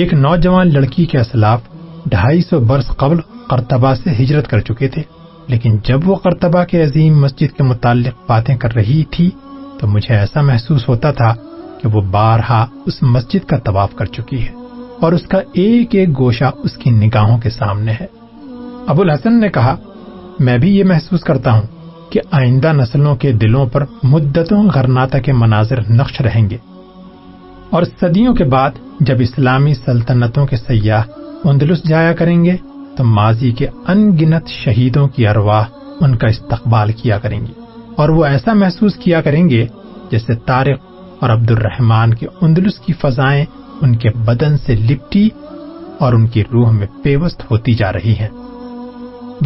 ایک 0.00 0.12
نوجوان 0.14 0.72
لڑکی 0.72 1.04
کے 1.06 1.18
اسلاف 1.18 1.60
ڈھائی 2.06 2.42
سو 2.42 2.60
برس 2.60 2.86
قبل 2.86 3.20
کرتبہ 3.50 3.94
سے 3.94 4.10
ہجرت 4.10 4.48
کر 4.48 4.60
چکے 4.60 4.88
تھے، 4.88 5.02
لیکن 5.48 5.76
جب 5.84 6.08
وہ 6.08 6.14
کرتبہ 6.14 6.64
کے 6.64 6.82
عظیم 6.82 7.20
مسجد 7.20 7.56
کے 7.56 7.62
متعلق 7.62 8.28
باتیں 8.28 8.56
کر 8.56 8.74
رہی 8.74 9.04
تھی، 9.10 9.30
تو 9.78 9.86
مجھے 9.86 10.14
ایسا 10.14 10.40
محسوس 10.40 10.88
ہوتا 10.88 11.12
تھا 11.12 11.34
کہ 11.82 11.88
وہ 11.88 12.00
بارہا 12.00 12.66
اس 12.86 13.02
مسجد 13.02 13.48
کا 13.48 13.56
طواف 13.56 13.94
کر 13.94 14.06
چکی 14.06 14.42
ہے 14.46 14.52
اور 15.00 15.12
اس 15.12 15.22
کا 15.22 15.40
ایک 15.54 15.94
ایک 15.94 16.18
گوشہ 16.18 16.50
اس 16.64 16.76
کی 16.76 16.90
نگاہوں 16.90 17.38
کے 17.38 17.50
سامنے 17.50 17.92
ہے۔ 17.92 18.06
ابو 18.86 19.02
الحسن 19.02 19.40
نے 19.40 19.48
کہا، 19.48 19.76
میں 20.38 20.58
بھی 20.58 20.76
یہ 20.76 20.84
محسوس 20.84 21.20
کرتا 21.20 21.52
ہوں 21.52 21.66
کہ 22.10 22.20
آئندہ 22.30 22.72
نسلوں 22.72 23.16
کے 23.16 23.32
دلوں 23.32 23.66
پر 23.66 23.84
مدتوں 24.02 24.62
غرناتا 24.74 25.18
کے 25.18 25.32
مناظر 25.32 25.90
نقش 25.90 26.20
رہیں 26.20 26.50
گے۔ 26.50 26.56
اور 27.70 27.82
صدیوں 28.00 28.34
کے 28.34 28.44
بعد 28.44 28.70
جب 29.00 29.16
اسلامی 29.20 29.74
سلطنتوں 29.74 30.46
کے 30.46 30.56
سیاح 30.56 31.02
اندلس 31.44 31.88
جایا 31.88 32.12
کریں 32.12 32.44
گے، 32.44 32.56
تو 32.96 33.04
ماضی 33.04 33.50
کے 33.50 33.66
ان 33.88 34.10
گنت 34.16 34.48
شہیدوں 34.48 35.08
کی 35.08 35.26
ارواح 35.26 35.64
ان 36.00 36.16
کا 36.16 36.26
استقبال 36.26 36.92
کیا 36.92 37.18
کریں 37.18 37.40
گے 37.40 37.52
اور 37.96 38.08
وہ 38.08 38.24
ایسا 38.24 38.52
محسوس 38.52 38.94
کیا 38.94 39.20
کریں 39.20 39.48
گے 39.48 39.66
جیسے 40.10 40.34
طارق 40.46 40.80
اور 41.20 41.30
عبد 41.30 41.50
الرحمان 41.50 42.14
کے 42.14 42.26
اندلس 42.40 42.78
کی 42.78 42.92
فضائیں 42.92 43.44
ان 43.82 43.96
کے 43.96 44.10
بدن 44.10 44.56
سے 44.58 44.74
لپٹی 44.74 45.28
اور 45.98 46.12
ان 46.12 46.26
کی 46.26 46.42
روح 46.52 46.70
میں 46.70 46.86
پیوست 47.02 47.50
ہوتی 47.50 47.74
جا 47.74 47.92
رہی 47.92 48.14
ہیں۔ 48.20 48.28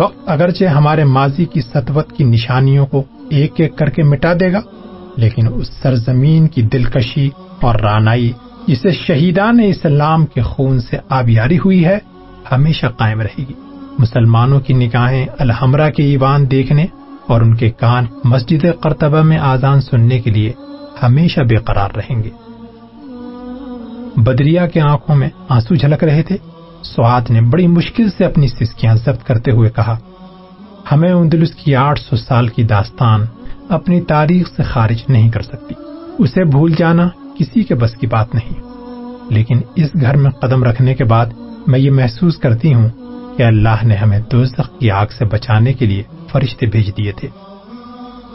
وقت 0.00 0.16
اگرچہ 0.26 0.64
ہمارے 0.64 1.04
ماضی 1.04 1.44
کی 1.44 1.60
سطوت 1.60 2.12
کی 2.12 2.24
نشانیوں 2.24 2.86
کو 2.86 3.02
ایک 3.30 3.52
ایک 3.56 3.76
کر 3.76 3.90
کے 3.90 4.02
مٹا 4.02 4.32
دے 4.40 4.52
گا، 4.52 4.60
لیکن 5.16 5.48
اس 5.54 5.68
سرزمین 5.82 6.48
کی 6.48 6.62
دلکشی 6.62 7.30
اور 7.62 7.74
رانائی 7.74 8.32
جسے 8.66 8.90
شہیدان 8.90 9.60
اسلام 9.60 10.26
کے 10.26 10.42
خون 10.42 10.80
سے 10.80 10.96
آبیاری 11.08 11.58
ہوئی 11.58 11.84
ہے، 11.84 11.98
ہمیشہ 12.52 12.86
قائم 12.86 13.20
رہے 13.20 13.42
گی۔ 13.48 13.52
مسلمانوں 13.98 14.60
کی 14.60 14.74
نگاہیں 14.74 15.26
الحمرہ 15.38 15.90
کے 15.90 16.02
ایوان 16.02 16.50
دیکھنے 16.50 16.86
اور 17.26 17.40
ان 17.40 17.56
کے 17.56 17.70
کان 17.70 18.04
مسجد 18.24 18.66
کرتبہ 18.80 19.22
میں 19.22 19.38
آزان 19.38 19.80
سننے 19.80 20.20
کے 20.20 20.30
لیے 20.30 20.52
ہمیشہ 21.02 21.40
بے 21.40 21.56
قرار 21.56 21.90
رہیں 21.96 22.22
گے۔ 22.22 22.30
بدریا 24.16 24.66
کے 24.66 24.80
آنکھوں 24.80 25.16
میں 25.16 25.28
آنسو 25.48 25.74
جھلک 25.74 26.04
رہے 26.04 26.22
تھے۔ 26.22 26.36
سواد 26.82 27.30
نے 27.30 27.40
بڑی 27.40 27.66
مشکل 27.66 28.10
سے 28.10 28.24
اپنی 28.24 28.48
سسکیاں 28.48 28.94
ضبط 28.94 29.26
کرتے 29.26 29.50
ہوئے 29.50 29.70
کہا، 29.70 29.98
ہمیں 30.92 31.12
اندلس 31.12 31.50
کی 31.50 31.74
آٹھ 31.74 32.00
سو 32.00 32.16
سال 32.16 32.48
کی 32.48 32.62
داستان 32.62 33.24
اپنی 33.68 34.00
تاریخ 34.00 34.48
سے 34.56 34.62
خارج 34.62 35.02
نہیں 35.08 35.30
کر 35.30 35.42
سکتی۔ 35.42 35.74
اسے 36.18 36.44
بھول 36.44 36.74
جانا 36.78 37.08
کسی 37.40 37.62
کے 37.62 37.74
بس 37.74 37.94
کی 37.94 38.06
بات 38.06 38.34
نہیں۔ 38.34 38.62
لیکن 39.28 39.60
اس 39.76 39.90
گھر 40.00 40.16
میں 40.16 40.30
قدم 40.30 40.64
رکھنے 40.64 40.94
کے 40.94 41.04
بعد 41.04 41.26
میں 41.66 41.78
یہ 41.78 41.90
محسوس 41.90 42.36
کرتی 42.36 42.74
ہوں 42.74 42.88
کہ 43.36 43.42
اللہ 43.42 43.84
نے 43.84 43.94
ہمیں 43.94 44.20
دوزخ 44.32 44.78
کی 44.78 44.90
آگ 44.90 45.06
سے 45.18 45.24
بچانے 45.24 45.72
کے 45.72 45.86
لیے 45.86 46.02
فرشتے 46.32 46.66
بھیج 46.66 46.96
دیے 46.96 47.12
تھے۔ 47.12 47.28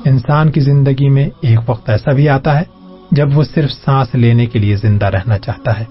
انسان 0.06 0.52
کی 0.52 0.60
زندگی 0.60 1.10
میں 1.10 1.30
ایک 1.42 1.60
وقت 1.68 1.90
ایسا 1.90 2.12
بھی 2.12 2.30
آتا 2.30 2.60
ہے 2.60 2.64
جب 3.12 3.38
وہ 3.38 3.44
صرف 3.44 3.72
سانس 3.72 4.16
لینے 4.16 4.46
کے 4.46 4.60
لیے 4.60 4.76
زندہ 4.76 5.06
رہنا 5.06 5.38
چاہتا 5.38 5.80
ہے۔ 5.80 5.86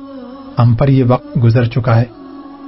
ہم 0.58 0.74
پر 0.74 0.88
یہ 0.88 1.04
وقت 1.08 1.38
گزر 1.42 1.64
چکا 1.64 1.96
ہے۔ 1.96 2.04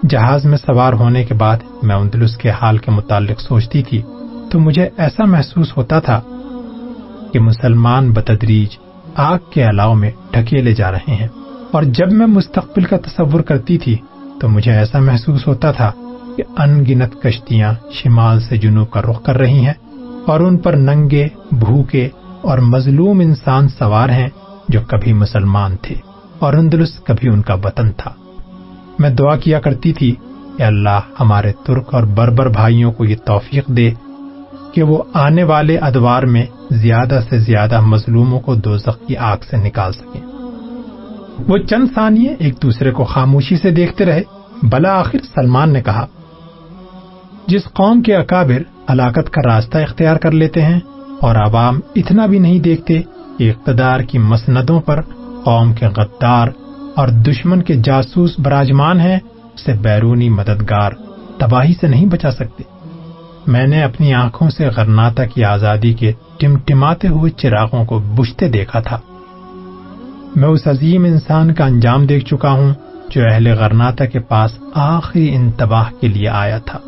جہاز 0.08 0.44
میں 0.44 0.58
سوار 0.58 0.92
ہونے 0.92 1.24
کے 1.24 1.34
بعد 1.34 1.56
میں 1.82 1.96
اندلس 1.96 2.36
کے 2.36 2.50
حال 2.50 2.78
کے 2.78 2.90
متعلق 2.90 3.40
سوچتی 3.40 3.82
تھی 3.82 4.02
تو 4.50 4.58
مجھے 4.58 4.88
ایسا 4.96 5.24
محسوس 5.24 5.76
ہوتا 5.76 6.00
تھا 6.00 6.20
کہ 7.32 7.40
مسلمان 7.40 8.12
بتدریج 8.12 8.85
آگ 9.16 9.38
کے 9.50 9.68
علاؤ 9.68 9.94
میں 9.94 10.10
ڈھکیلے 10.30 10.74
جا 10.74 10.92
رہے 10.92 11.14
ہیں۔ 11.14 11.28
اور 11.72 11.82
جب 11.82 12.12
میں 12.12 12.26
مستقبل 12.26 12.84
کا 12.84 12.96
تصور 12.96 13.40
کرتی 13.40 13.78
تھی، 13.78 13.96
تو 14.40 14.48
مجھے 14.48 14.72
ایسا 14.72 14.98
محسوس 14.98 15.46
ہوتا 15.46 15.72
تھا 15.72 15.92
کہ 16.36 16.42
ان 16.58 16.84
گنت 16.84 17.22
کشتیاں 17.22 17.72
شمال 17.92 18.40
سے 18.40 18.56
جنوب 18.56 18.90
کا 18.90 19.02
رخ 19.02 19.22
کر 19.22 19.38
رہی 19.38 19.66
ہیں 19.66 19.72
اور 20.26 20.40
ان 20.40 20.56
پر 20.56 20.72
ننگے، 20.72 21.28
بھوکے 21.52 22.08
اور 22.42 22.58
مظلوم 22.58 23.20
انسان 23.20 23.68
سوار 23.68 24.08
ہیں 24.08 24.28
جو 24.68 24.80
کبھی 24.80 25.12
مسلمان 25.12 25.76
تھے 25.82 25.94
اور 26.38 26.54
اندلس 26.54 27.00
کبھی 27.04 27.28
ان 27.28 27.42
کا 27.42 27.54
وطن 27.54 27.92
تھا۔ 27.92 28.12
میں 28.98 29.10
دعا 29.10 29.36
کیا 29.36 29.60
کرتی 29.60 29.92
تھی 29.92 30.14
کہ 30.56 30.62
اللہ، 30.62 31.00
ہمارے 31.20 31.52
ترک 31.64 31.94
اور 31.94 32.02
بربر 32.02 32.48
بھائیوں 32.48 32.92
کو 32.92 33.04
یہ 33.04 33.16
توفیق 33.24 33.66
دے 33.66 33.90
کہ 34.76 34.82
وہ 34.82 35.02
آنے 35.14 35.44
والے 35.44 35.78
ادوار 35.78 36.22
میں 36.22 36.46
زیادہ 36.70 37.20
سے 37.30 37.38
زیادہ 37.38 37.80
مظلوموں 37.80 38.40
کو 38.40 38.54
دوزخ 38.54 39.06
کی 39.06 39.16
آگ 39.16 39.36
سے 39.50 39.56
نکال 39.56 39.92
سکیں۔ 39.92 40.20
وہ 41.48 41.58
چند 41.58 41.86
ثانیے 41.94 42.34
ایک 42.38 42.54
دوسرے 42.62 42.90
کو 42.90 43.04
خاموشی 43.04 43.56
سے 43.56 43.70
دیکھتے 43.70 44.04
رہے۔ 44.04 44.22
بلا 44.62 45.00
آخر 45.00 45.18
سلمان 45.34 45.72
نے 45.72 45.82
کہا، 45.82 46.06
جس 47.46 47.64
قوم 47.64 48.02
کے 48.02 48.16
اکابر 48.16 48.58
ہلاکت 48.92 49.30
کا 49.30 49.42
راستہ 49.44 49.78
اختیار 49.78 50.16
کر 50.16 50.30
لیتے 50.30 50.62
ہیں 50.62 50.80
اور 51.20 51.36
عوام 51.36 51.80
اتنا 51.96 52.26
بھی 52.26 52.38
نہیں 52.38 52.58
دیکھتے 52.58 53.02
کہ 53.38 53.50
اقتدار 53.50 54.00
کی 54.00 54.18
مسندوں 54.18 54.80
پر 54.80 55.00
قوم 55.44 55.72
کے 55.72 55.86
غدار 55.86 56.48
اور 56.94 57.08
دشمن 57.08 57.62
کے 57.62 57.74
جاسوس 57.74 58.38
براجمان 58.38 59.00
ہیں، 59.00 59.18
اسے 59.54 59.72
بیرونی 59.72 60.28
مددگار 60.28 60.90
تباہی 61.38 61.74
سے 61.80 61.86
نہیں 61.86 62.06
بچا 62.06 62.30
سکتے۔ 62.30 62.75
میں 63.46 63.66
نے 63.66 63.82
اپنی 63.82 64.14
آنکھوں 64.14 64.50
سے 64.50 64.66
غرناتا 64.76 65.26
کی 65.26 65.44
آزادی 65.44 65.92
کے 65.92 66.12
ٹمٹماتے 66.38 67.08
ہوئے 67.08 67.30
چراغوں 67.30 67.84
کو 67.84 67.98
بجھتے 67.98 68.48
دیکھا 68.48 68.80
تھا۔ 68.80 68.98
میں 70.36 70.48
اس 70.48 70.66
عظیم 70.66 71.04
انسان 71.04 71.54
کا 71.54 71.64
انجام 71.64 72.06
دیکھ 72.06 72.26
چکا 72.26 72.50
ہوں 72.50 72.74
جو 73.08 73.22
اہل 73.32 73.46
غرناتا 73.58 74.04
کے 74.04 74.20
پاس 74.20 74.50
آخری 74.74 75.34
انتباہ 75.34 75.84
کے 76.00 76.08
لیے 76.08 76.28
آیا 76.28 76.58
تھا۔ 76.58 76.78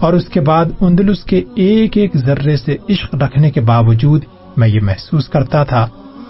اور 0.00 0.12
اس 0.12 0.28
کے 0.28 0.40
بعد 0.40 0.64
اندلس 0.80 1.24
کے 1.24 1.44
ایک 1.54 1.96
ایک 1.96 2.16
ذرے 2.16 2.56
سے 2.56 2.76
عشق 2.88 3.14
رکھنے 3.14 3.50
کے 3.50 3.60
باوجود 3.60 4.24
میں 4.56 4.68
یہ 4.68 4.80
محسوس 4.82 5.28
کرتا 5.28 5.64
تھا، 5.64 5.88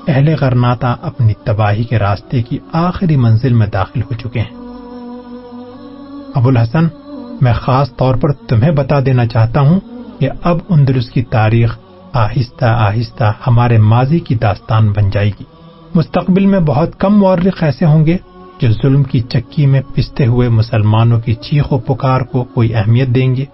اہل 0.08 0.34
غرناتا 0.40 0.94
اپنی 1.02 1.32
تباہی 1.44 1.84
کے 1.84 1.98
راستے 1.98 2.42
کی 2.42 2.58
آخری 2.72 3.16
منزل 3.16 3.52
میں 3.52 3.66
داخل 3.66 4.02
ہو 4.02 4.14
چکے 4.14 4.40
ہیں۔ 4.40 4.56
ابو 6.34 6.48
الحسن 6.48 6.86
میں 7.42 7.52
خاص 7.52 7.96
طور 7.96 8.14
پر 8.14 8.32
تمہیں 8.32 8.70
بتا 8.70 9.00
دینا 9.00 9.26
چاہتا 9.26 9.60
ہوں 9.60 9.80
کہ 10.18 10.28
اب 10.42 10.58
اندلس 10.70 11.10
کی 11.10 11.22
تاریخ 11.22 11.78
آہستہ 12.12 12.64
آہستہ 12.64 13.32
ہمارے 13.46 13.78
ماضی 13.78 14.18
کی 14.18 14.34
داستان 14.34 14.92
بن 14.92 15.10
جائے 15.10 15.28
گی۔ 15.28 15.44
مستقبل 15.94 16.46
میں 16.46 16.60
بہت 16.60 17.00
کم 17.00 17.18
مورخ 17.18 17.62
ایسے 17.62 17.84
ہوں 17.84 18.06
گے 18.06 18.16
جو 18.60 18.72
ظلم 18.72 19.02
کی 19.02 19.20
چکی 19.20 19.66
میں 19.66 19.80
پستے 19.94 20.26
ہوئے 20.26 20.48
مسلمانوں 20.48 21.20
کی 21.20 21.34
چیخ 21.34 21.72
و 21.72 21.78
پکار 21.78 22.20
کو 22.20 22.44
کوئی 22.44 22.74
اہمیت 22.74 23.08
دیں 23.08 23.36
گے 23.36 23.44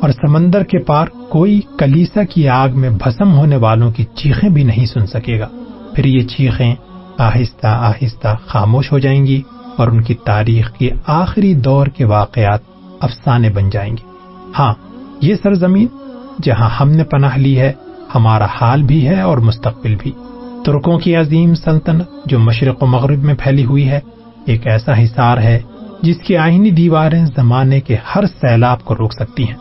اور 0.00 0.10
سمندر 0.10 0.62
کے 0.62 0.78
پار 0.78 1.06
کوئی 1.28 1.60
کلیسا 1.78 2.24
کی 2.24 2.48
آگ 2.48 2.68
میں 2.74 2.90
بھسم 2.90 3.32
ہونے 3.32 3.56
والوں 3.56 3.90
کی 3.90 4.04
چیخیں 4.14 4.48
بھی 4.48 4.64
نہیں 4.64 4.86
سن 4.86 5.06
سکے 5.06 5.40
گا۔ 5.40 5.48
پھر 5.94 6.04
یہ 6.04 6.20
چیخیں 6.20 6.74
آہستہ 7.18 7.66
آہستہ 7.66 8.36
خاموش 8.46 8.92
ہو 8.92 8.98
جائیں 8.98 9.26
گی 9.26 9.42
اور 9.76 9.88
ان 9.88 10.02
کی 10.02 10.14
تاریخ 10.14 10.72
کے 10.72 10.90
آخری 11.06 11.54
دور 11.54 11.86
کے 11.86 12.04
واقعات 12.04 12.60
افسانے 13.00 13.50
بن 13.50 13.70
جائیں 13.70 13.96
گے۔ 13.96 14.10
ہاں 14.58 14.74
یہ 15.20 15.34
سرزمین 15.42 15.86
جہاں 16.42 16.68
ہم 16.80 16.90
نے 16.90 17.04
پناہ 17.04 17.36
لی 17.36 17.60
ہے، 17.60 17.72
ہمارا 18.14 18.46
حال 18.60 18.82
بھی 18.82 19.08
ہے 19.08 19.20
اور 19.20 19.38
مستقبل 19.38 19.94
بھی۔ 19.98 20.12
ترکوں 20.64 20.98
کی 20.98 21.16
عظیم 21.16 21.54
سلطنت 21.54 22.08
جو 22.26 22.38
مشرق 22.38 22.82
و 22.82 22.86
مغرب 22.86 23.22
میں 23.22 23.34
پھیلی 23.34 23.64
ہوئی 23.64 23.88
ہے، 23.88 24.00
ایک 24.46 24.66
ایسا 24.66 25.02
حصار 25.02 25.38
ہے 25.38 25.60
جس 26.02 26.16
کی 26.16 26.36
آئینی 26.36 26.70
دیواریں 26.70 27.26
زمانے 27.36 27.80
کے 27.80 27.96
ہر 28.14 28.24
سیلاب 28.40 28.84
کو 28.84 28.94
روک 28.98 29.12
سکتی 29.12 29.48
ہیں۔ 29.48 29.56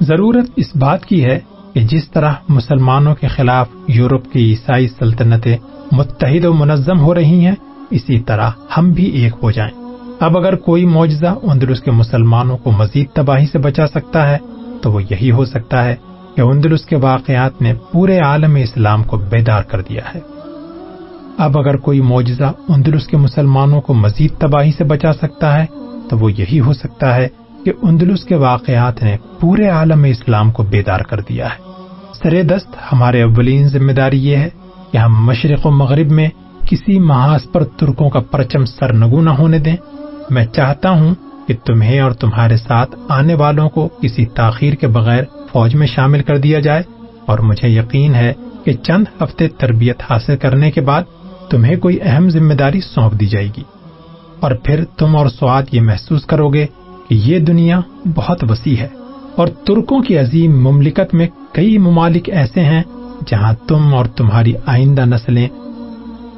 ضرورت 0.00 0.50
اس 0.56 0.76
بات 0.76 1.06
کی 1.06 1.24
ہے 1.24 1.40
کہ 1.74 1.80
جس 1.80 2.10
طرح 2.10 2.32
مسلمانوں 2.48 3.14
کے 3.14 3.28
خلاف 3.28 3.68
یورپ 3.88 4.32
کی 4.32 4.50
عیسائی 4.50 4.88
سلطنتیں 4.88 5.56
متحد 5.92 6.44
و 6.44 6.52
منظم 6.52 7.00
ہو 7.00 7.14
رہی 7.14 7.46
ہیں، 7.46 7.54
اسی 7.90 8.20
طرح 8.20 8.50
ہم 8.76 8.90
بھی 8.90 9.04
ایک 9.04 9.32
ہو 9.42 9.50
جائیں۔ 9.50 9.85
اب 10.20 10.38
اگر 10.38 10.56
کوئی 10.56 10.86
معجزہ 10.86 11.34
اندرس 11.42 11.80
کے 11.80 11.90
مسلمانوں 11.90 12.56
کو 12.56 12.72
مزید 12.72 13.06
تباہی 13.14 13.46
سے 13.46 13.58
بچا 13.58 13.86
سکتا 13.86 14.30
ہے، 14.30 14.36
تو 14.82 14.92
وہ 14.92 15.02
یہی 15.02 15.30
ہو 15.30 15.44
سکتا 15.44 15.84
ہے 15.84 15.96
کہ 16.36 16.40
اندرس 16.40 16.84
کے 16.84 16.96
واقعات 16.96 17.62
نے 17.62 17.74
پورے 17.92 18.18
عالم 18.18 18.54
اسلام 18.54 19.02
کو 19.02 19.16
بیدار 19.16 19.62
کر 19.62 19.80
دیا 19.80 20.02
ہے۔ 20.14 20.20
اب 21.38 21.58
اگر 21.58 21.76
کوئی 21.76 22.00
معجزہ 22.00 22.52
اندلس 22.68 23.06
کے 23.06 23.16
مسلمانوں 23.16 23.80
کو 23.80 23.94
مزید 23.94 24.30
تباہی 24.38 24.72
سے 24.72 24.84
بچا 24.84 25.12
سکتا 25.12 25.58
ہے، 25.58 25.66
تو 26.10 26.18
وہ 26.18 26.32
یہی 26.32 26.60
ہو 26.60 26.72
سکتا 26.72 27.16
ہے 27.16 27.28
کہ 27.64 27.72
اندلس 27.82 28.24
کے 28.24 28.34
واقعات 28.34 29.02
نے 29.02 29.16
پورے 29.40 29.68
عالم 29.68 30.04
اسلام 30.04 30.50
کو 30.50 30.62
بیدار 30.62 31.00
کر 31.00 31.20
دیا 31.20 31.46
ہے۔ 31.46 31.66
سر 32.22 32.42
دست 32.42 32.76
ہمارے 32.92 33.22
اولین 33.22 33.68
ذمہ 33.68 33.92
داری 33.92 34.28
یہ 34.28 34.36
ہے 34.36 34.48
کہ 34.92 34.98
ہم 34.98 35.26
مشرق 35.26 35.66
و 35.66 35.70
مغرب 35.70 36.10
میں 36.10 36.28
کسی 36.68 36.98
محاذ 36.98 37.40
پر 37.52 37.64
ترکوں 37.64 38.10
کا 38.10 38.20
پرچم 38.20 38.64
سرنگو 38.64 39.20
نہ 39.20 39.30
ہونے 39.30 39.58
دیں۔ 39.58 39.76
میں 40.30 40.46
چاہتا 40.46 40.90
ہوں 40.90 41.14
کہ 41.48 41.54
تمہیں 41.64 42.00
اور 42.00 42.10
تمہارے 42.10 42.56
ساتھ 42.56 42.96
آنے 43.08 43.34
والوں 43.34 43.68
کو 43.68 43.88
کسی 44.02 44.26
تاخیر 44.26 44.74
کے 44.74 44.86
بغیر 44.86 45.24
فوج 45.52 45.74
میں 45.74 45.86
شامل 45.86 46.22
کر 46.22 46.38
دیا 46.38 46.60
جائے 46.60 46.82
اور 47.26 47.38
مجھے 47.38 47.68
یقین 47.68 48.14
ہے 48.14 48.32
کہ 48.64 48.72
چند 48.72 49.04
ہفتے 49.22 49.48
تربیت 49.48 50.02
حاصل 50.10 50.36
کرنے 50.36 50.70
کے 50.70 50.80
بعد 50.80 51.02
تمہیں 51.50 51.76
کوئی 51.76 51.98
اہم 52.02 52.28
ذمہ 52.28 52.54
داری 52.54 52.80
سونپ 52.80 53.20
دی 53.20 53.26
جائے 53.26 53.48
گی۔ 53.56 53.62
اور 54.40 54.50
پھر 54.54 54.84
تم 54.84 55.16
اور 55.16 55.26
سواد 55.26 55.62
یہ 55.72 55.80
محسوس 55.80 56.24
کرو 56.24 56.48
گے 56.48 56.66
کہ 57.08 57.14
یہ 57.14 57.38
دنیا 57.38 57.80
بہت 58.14 58.44
وسیع 58.50 58.76
ہے 58.76 58.88
اور 59.36 59.48
ترکوں 59.48 60.02
کی 60.02 60.18
عظیم 60.18 60.62
مملکت 60.62 61.14
میں 61.14 61.26
کئی 61.52 61.78
ممالک 61.78 62.28
ایسے 62.28 62.60
ہیں 62.60 62.82
جہاں 63.26 63.52
تم 63.68 63.94
اور 63.94 64.06
تمہاری 64.06 64.52
آئندہ 64.66 65.04
نسلیں 65.04 65.48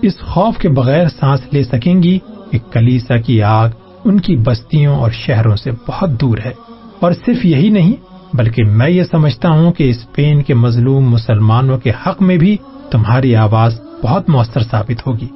اس 0.02 0.18
خوف 0.21 0.59
کے 0.59 0.68
بغیر 0.68 1.09
سانس 1.09 1.40
لے 1.52 1.64
سکیں 1.64 2.02
گی 2.02 2.18
کہ 2.50 2.59
کلیسا 2.73 3.17
کی 3.17 3.43
آگ 3.43 3.69
ان 4.05 4.21
کی 4.21 4.37
بستیوں 4.37 4.97
اور 4.97 5.11
شہروں 5.11 5.57
سے 5.57 5.71
بہت 5.88 6.21
دور 6.21 6.38
ہے۔ 6.45 6.52
اور 7.00 7.12
صرف 7.26 7.45
یہی 7.45 7.69
نہیں، 7.69 7.93
بلکہ 8.37 8.64
میں 8.64 8.90
یہ 8.90 9.02
سمجھتا 9.11 9.49
ہوں 9.49 9.73
کہ 9.73 9.90
اسپین 9.90 10.43
کے 10.43 10.55
مظلوم 10.55 11.11
مسلمانوں 11.11 11.78
کے 11.78 11.90
حق 11.90 12.23
میں 12.23 12.37
بھی 12.37 12.57
تمہاری 12.90 13.37
آواز 13.37 13.81
بہت 14.02 14.31
مؤثر 14.31 14.62
ثابت 14.62 15.07
ہوگی۔ 15.07 15.28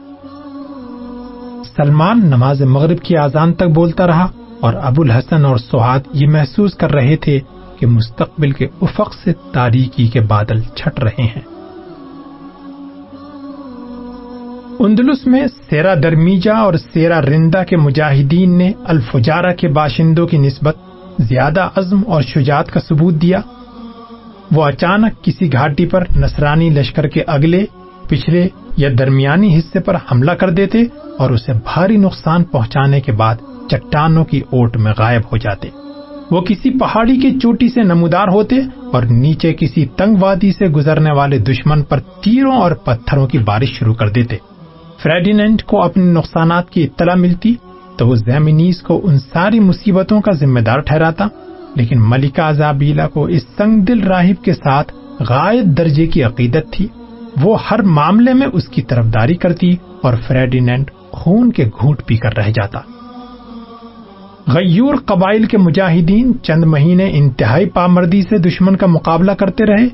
سلمان 1.77 2.27
نماز 2.27 2.63
مغرب 2.63 3.01
کی 3.01 3.17
آزان 3.17 3.55
تک 3.55 3.63
بولتا 3.63 4.07
رہا 4.07 4.27
اور 4.61 4.75
ابو 4.75 5.03
الحسن 5.03 5.45
اور 5.45 5.57
سہاد 5.57 6.01
یہ 6.13 6.27
محسوس 6.29 6.75
کر 6.75 6.93
رہے 6.93 7.17
تھے 7.17 7.41
کہ 7.79 7.87
مستقبل 7.87 8.51
کے 8.51 8.67
افق 8.83 9.15
سے 9.25 9.33
تاریکی 9.53 10.09
کے 10.09 10.21
بادل 10.21 10.61
چھٹ 10.61 11.01
رہے 11.01 11.23
ہیں۔ 11.23 11.52
اندلس 14.87 15.27
میں 15.27 15.47
سیرا 15.71 15.95
درمیجا 16.03 16.55
اور 16.55 16.75
سیرا 16.93 17.21
رندا 17.21 17.65
کے 17.65 17.77
مجاہدین 17.77 18.59
نے 18.59 18.73
الفجارا 18.85 19.53
کے 19.53 19.69
باشندوں 19.69 20.27
کی 20.27 20.39
نسبت 20.39 20.77
زیادہ 21.19 21.69
عزم 21.77 22.01
اور 22.07 22.23
شجاعت 22.23 22.73
کا 22.73 22.81
ثبوت 22.81 23.15
دیا۔ 23.15 23.41
وہ 24.53 24.65
اچانک 24.65 25.25
کسی 25.25 25.53
گھاٹی 25.53 25.87
پر 25.87 26.05
نصرانی 26.17 26.71
لشکر 26.71 27.07
کے 27.07 27.23
اگلے، 27.27 27.65
پچھلے 28.09 28.49
یا 28.77 28.89
درمیانی 28.99 29.59
حصے 29.59 29.81
پر 29.81 29.97
حملہ 30.13 30.31
کر 30.31 30.51
دیتے 30.51 30.79
اور 31.19 31.31
اسے 31.31 31.53
بھاری 31.53 31.97
نقصان 31.97 32.45
پہنچانے 32.45 33.01
کے 33.01 33.13
بعد 33.13 33.35
چٹانوں 33.71 34.25
کی 34.25 34.39
اوٹ 34.39 34.77
میں 34.77 34.93
غائب 34.99 35.23
ہو 35.33 35.37
جاتے۔ 35.37 35.69
وہ 36.31 36.41
کسی 36.41 36.79
پہاڑی 36.79 37.17
کی 37.17 37.31
چوٹی 37.31 37.69
سے 37.69 37.83
نمودار 37.83 38.29
ہوتے 38.29 38.57
اور 38.93 39.03
نیچے 39.03 39.55
کسی 39.55 39.87
تنگ 39.87 40.17
وادی 40.21 40.53
سے 40.53 40.67
گزرنے 40.67 41.13
والے 41.13 41.39
دشمن 41.39 41.83
پر 41.83 42.01
تیروں 42.01 42.57
اور 42.57 42.73
پتھروں 42.73 43.27
کی 43.27 43.39
بارش 43.39 43.69
شروع 43.69 43.95
کر 43.95 44.09
دیتے۔ 44.09 44.52
فریڈینٹ 45.03 45.63
کو 45.63 45.83
اپنے 45.83 46.05
نقصانات 46.05 46.71
کی 46.71 46.85
اطلاع 46.85 47.15
ملتی 47.15 47.55
تو 47.99 48.09
وہ 48.09 48.15
زیمنیز 48.15 48.83
کو 48.83 49.01
ان 49.05 49.19
ساری 49.19 49.61
مصیبتوں 49.61 50.21
کا 50.21 50.33
ذمہ 50.33 50.61
دار 50.61 50.79
ٹھہراتا، 50.79 51.27
لیکن 51.75 52.01
ملکہ 52.01 52.53
زابیلا 52.53 53.09
کو 53.09 53.25
اس 53.25 53.43
سنگ 53.59 53.81
دل 53.81 54.03
راہب 54.03 54.45
کے 54.45 54.53
ساتھ 54.53 54.93
غائب 55.29 55.67
درجے 55.79 56.07
کی 56.07 56.23
عقیدت 56.23 56.73
تھی۔ 56.73 56.87
وہ 57.43 57.57
ہر 57.71 57.83
معاملے 57.83 58.33
میں 58.33 58.47
اس 58.53 58.69
کی 58.69 58.83
طرفداری 58.83 59.35
کرتی 59.35 59.77
اور 60.03 60.15
فریڈینٹ 60.27 60.91
خون 61.11 61.53
کے 61.53 61.65
گھوٹ 61.65 62.03
پی 62.07 62.17
کر 62.17 62.37
رہ 62.37 62.51
جاتا۔ 62.51 62.81
غیور 64.47 64.95
قبائل 65.05 65.45
کے 65.45 65.59
مجاہدین 65.59 66.33
چند 66.43 66.65
مہینے 66.65 67.11
انتہائی 67.13 67.69
پامردی 67.71 68.23
سے 68.23 68.39
دشمن 68.39 68.77
کا 68.77 68.87
مقابلہ 68.87 69.33
کرتے 69.33 69.65
رہے۔ 69.65 69.89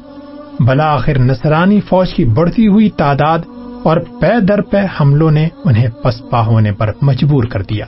بلا 0.60 0.94
آخر 0.94 1.18
نصرانی 1.18 1.80
فوج 1.80 2.14
کی 2.14 2.24
بڑھتی 2.24 2.66
ہوئی 2.66 2.90
تعداد 2.90 3.38
اور 3.84 3.96
پے 4.20 4.40
در 4.40 4.60
پے 4.60 4.78
حملوں 5.00 5.30
نے 5.30 5.48
انہیں 5.64 5.88
پسپا 6.02 6.46
ہونے 6.46 6.72
پر 6.72 6.92
مجبور 7.02 7.44
کر 7.44 7.62
دیا۔ 7.62 7.84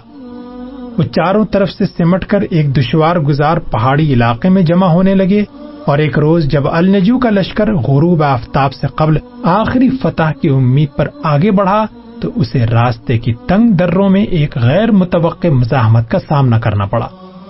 وہ 0.98 1.02
چاروں 1.02 1.44
طرف 1.44 1.70
سے 1.70 1.84
سمٹ 1.86 2.24
کر 2.24 2.40
ایک 2.50 2.76
دشوار 2.76 3.16
گزار 3.16 3.56
پہاڑی 3.56 4.12
علاقے 4.12 4.48
میں 4.48 4.62
جمع 4.62 4.86
ہونے 4.86 5.14
لگے 5.14 5.44
اور 5.86 5.98
ایک 5.98 6.18
روز 6.18 6.44
جب 6.44 6.62
النجو 6.70 7.18
کا 7.18 7.30
لشکر 7.30 7.74
غروب 7.74 8.22
آفتاب 8.22 8.72
سے 8.72 8.86
قبل 8.86 9.16
آخری 9.42 9.90
فتح 10.02 10.32
کی 10.42 10.48
امید 10.48 10.88
پر 10.96 11.08
آگے 11.24 11.50
بڑھا 11.50 11.84
تو 12.20 12.30
اسے 12.34 12.66
راستے 12.66 13.18
کی 13.18 13.32
تنگ 13.34 13.68
دروں 13.68 14.10
میں 14.10 14.24
ایک 14.24 14.56
غیر 14.56 14.90
متوقع 14.90 15.48
مزاحمت 15.48 16.10
کا 16.10 16.18
سامنا 16.28 16.58
کرنا 16.58 16.86
پڑا۔ 16.86 17.08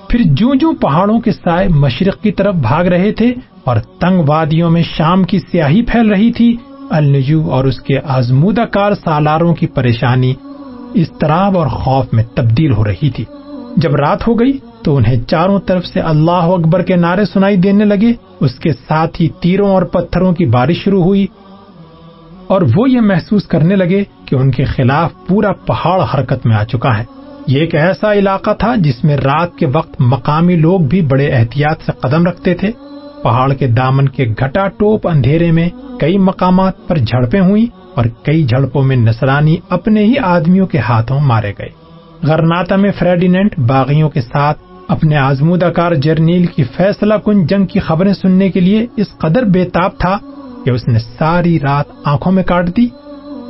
پھر 0.09 0.21
جو 0.25 0.55
جو 0.55 0.73
پہاڑوں 0.73 1.21
کے 1.21 1.33
سائے 1.33 1.69
مشرق 1.69 2.23
کی 2.23 2.33
طرف 2.33 2.55
بھاگ 2.55 2.85
رہے 2.85 3.13
تھے 3.13 3.35
اور 3.65 3.77
تنگ 3.77 4.23
وادیوں 4.29 4.71
میں 4.71 4.83
شام 4.83 5.25
کی 5.25 5.39
سیاہی 5.39 5.83
پھیل 5.83 6.09
رہی 6.09 6.33
تھی 6.33 6.57
النجو 6.91 7.51
اور 7.51 7.65
اس 7.65 7.81
کے 7.81 7.99
آزمودہ 8.05 8.61
کار 8.61 8.93
سالاروں 8.93 9.55
کی 9.55 9.67
پریشانی 9.67 10.35
اضطراب 10.95 11.59
اور 11.59 11.67
خوف 11.67 12.07
میں 12.13 12.25
تبدیل 12.35 12.73
ہو 12.73 12.85
رہی 12.85 13.11
تھی۔ 13.11 13.25
جب 13.77 13.95
رات 13.95 14.29
ہو 14.29 14.41
گئی 14.41 14.59
تو 14.85 14.97
انہیں 14.97 15.17
چاروں 15.17 15.61
طرف 15.61 15.87
سے 15.87 16.01
اللہ 16.01 16.31
اکبر 16.31 16.83
کے 16.83 16.97
نعرے 16.97 17.25
سنائی 17.25 17.57
دینے 17.57 17.85
لگے۔ 17.85 18.13
اس 18.41 18.55
کے 18.55 18.73
ساتھ 18.73 19.23
ہی 19.23 19.29
تیروں 19.41 19.71
اور 19.71 19.83
پتھروں 19.83 20.33
کی 20.33 20.45
بارش 20.45 20.77
شروع 20.85 21.03
ہوئی 21.05 21.27
اور 22.47 22.63
وہ 22.77 22.91
یہ 22.91 23.01
محسوس 23.01 23.47
کرنے 23.47 23.77
لگے 23.77 24.05
کہ 24.25 24.35
ان 24.35 24.51
کے 24.51 24.65
خلاف 24.65 25.11
پورا 25.27 25.53
پہاڑ 25.53 26.05
حرکت 26.15 26.47
میں 26.47 26.57
آ 26.57 26.65
چکا 26.65 26.99
ہے۔ 26.99 27.05
یہ 27.47 27.61
ایک 27.61 27.75
ایسا 27.75 28.13
علاقہ 28.13 28.51
تھا 28.59 28.75
جس 28.75 29.05
میں 29.05 29.17
رات 29.17 29.57
کے 29.57 29.67
وقت 29.67 30.01
مقامی 30.01 30.57
لوگ 30.57 30.81
بھی 30.81 31.03
بڑے 31.03 31.29
احتیاط 31.29 31.83
سے 31.87 31.93
قدم 32.01 32.27
رکھتے 32.27 32.55
تھے۔ 32.55 32.71
پہاڑ 33.23 33.53
کے 33.53 33.67
دامن 33.67 34.09
کے 34.09 34.25
گھٹا 34.39 34.69
ٹوپ 34.69 35.09
اندھیرے 35.09 35.51
میں 35.51 35.69
کئی 36.01 36.19
مقامات 36.19 36.89
پر 36.89 36.99
جھڑپیں 36.99 37.41
ہوئی 37.41 37.67
اور 37.95 38.05
کئی 38.23 38.43
جھڑپوں 38.43 38.83
میں 38.83 38.97
نسرانی 38.97 39.57
اپنے 39.69 40.05
ہی 40.05 40.15
آدمیوں 40.19 40.67
کے 40.67 40.79
ہاتھوں 40.79 41.21
مارے 41.21 41.53
گئے۔ 41.59 41.69
غرناتا 42.23 42.77
میں 42.77 42.91
فریڈینٹ 42.99 43.59
باغیوں 43.59 44.11
کے 44.11 44.21
ساتھ 44.21 44.59
اپنے 44.89 45.17
آزمودہ 45.17 45.65
کار 45.65 45.93
جرنیل 45.95 46.47
کی 46.47 46.65
فیصلہ 46.65 47.15
کن 47.15 47.47
جنگ 47.47 47.67
کی 47.67 47.81
خبریں 47.81 48.13
سننے 48.13 48.49
کے 48.49 48.61
لیے 48.61 48.87
اس 48.97 49.07
قدر 49.19 49.45
بےتاب 49.45 49.91
تھا 49.99 50.19
کہ 50.65 50.71
اس 50.71 50.89
نے 50.89 50.99
ساری 50.99 51.61
رات 51.61 51.85
آنکھوں 52.05 52.33
میں 52.33 52.43
کاٹ 52.43 52.77
دی۔ 52.77 52.89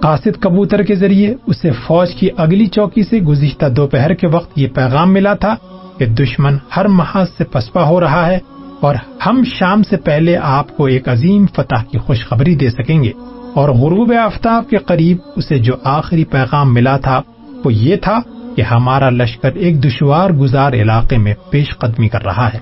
قاصد 0.01 0.41
کبوتر 0.41 0.83
کے 0.83 0.95
ذریعے 0.95 1.35
اسے 1.47 1.71
فوج 1.71 2.15
کی 2.15 2.29
اگلی 2.37 2.67
چوکی 2.67 3.03
سے 3.03 3.21
گزشتہ 3.21 3.67
دوپہر 3.67 4.15
کے 4.15 4.27
وقت 4.27 4.59
یہ 4.59 4.69
پیغام 4.75 5.13
ملا 5.13 5.35
تھا 5.35 5.55
کہ 5.99 6.07
دشمن 6.07 6.57
ہر 6.77 6.89
محاذ 6.89 7.27
سے 7.39 7.45
پسپا 7.45 7.85
ہو 7.85 8.01
رہا 8.01 8.27
ہے۔ 8.27 8.39
اور 8.81 8.95
ہم 9.27 9.43
شام 9.45 9.83
سے 9.83 9.97
پہلے 9.97 10.37
آپ 10.37 10.77
کو 10.77 10.85
ایک 10.85 11.09
عظیم 11.09 11.47
فتح 11.47 11.85
کی 11.91 11.99
خوشخبری 11.99 12.55
دے 12.55 12.71
سکیں 12.71 13.03
گے۔ 13.03 13.13
اور 13.55 13.69
غروب 13.69 14.13
آفتاب 14.25 14.71
کے 14.71 14.77
قریب 14.77 15.17
اسے 15.37 15.59
جو 15.59 15.73
آخری 15.85 16.25
پیغام 16.25 16.75
ملا 16.75 16.97
تھا، 16.97 17.23
وہ 17.65 17.73
یہ 17.73 17.97
تھا 17.97 18.19
کہ 18.57 18.63
ہمارا 18.63 19.11
لشکر 19.11 19.53
ایک 19.55 19.85
دشوار 19.85 20.31
گزار 20.31 20.73
علاقے 20.73 21.19
میں 21.19 21.35
پیش 21.51 21.79
قدمی 21.79 22.09
کر 22.09 22.25
رہا 22.25 22.49
ہے۔ 22.55 22.59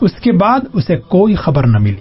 اس 0.00 0.12
کے 0.12 0.32
بعد 0.32 0.60
اسے 0.72 0.96
کوئی 0.96 1.34
خبر 1.34 1.66
نہ 1.66 1.78
ملی۔ 1.78 1.94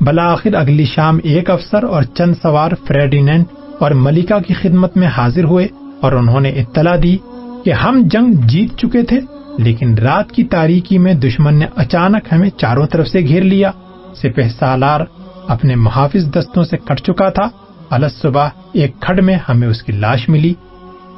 بلاخر 0.00 0.54
اگلی 0.54 0.84
شام 0.84 1.18
ایک 1.22 1.50
افسر 1.50 1.82
اور 1.82 2.02
چند 2.02 2.34
سوار 2.42 2.70
فریڈینٹ 2.86 3.46
اور 3.78 3.90
ملکہ 3.90 4.38
کی 4.38 4.54
خدمت 4.54 4.96
میں 4.96 5.06
حاضر 5.06 5.44
ہوئے 5.44 5.66
اور 6.00 6.12
انہوں 6.12 6.40
نے 6.40 6.48
اطلاع 6.48 6.96
دی 7.02 7.16
کہ 7.64 7.72
ہم 7.72 8.02
جنگ 8.10 8.32
جیت 8.32 8.78
چکے 8.78 9.02
تھے 9.02 9.20
لیکن 9.58 9.98
رات 9.98 10.32
کی 10.32 10.44
تاریکی 10.44 10.98
میں 10.98 11.14
دشمن 11.14 11.54
نے 11.54 11.66
اچانک 11.76 12.32
ہمیں 12.32 12.50
چاروں 12.50 12.86
طرف 12.86 13.08
سے 13.08 13.20
گھیر 13.20 13.42
لیا۔ 13.42 13.70
سپہ 14.14 14.48
سالار 14.58 15.00
اپنے 15.48 15.74
محافظ 15.74 16.30
دستوں 16.30 16.64
سے 16.64 16.76
کٹ 16.76 17.00
چکا 17.00 17.28
تھا۔ 17.28 17.48
الس 17.90 18.22
صبح 18.22 18.48
ایک 18.72 19.00
کھڈ 19.00 19.22
میں 19.22 19.36
ہمیں 19.48 19.68
اس 19.68 19.82
کی 19.82 19.92
لاش 19.92 20.28
ملی۔ 20.28 20.54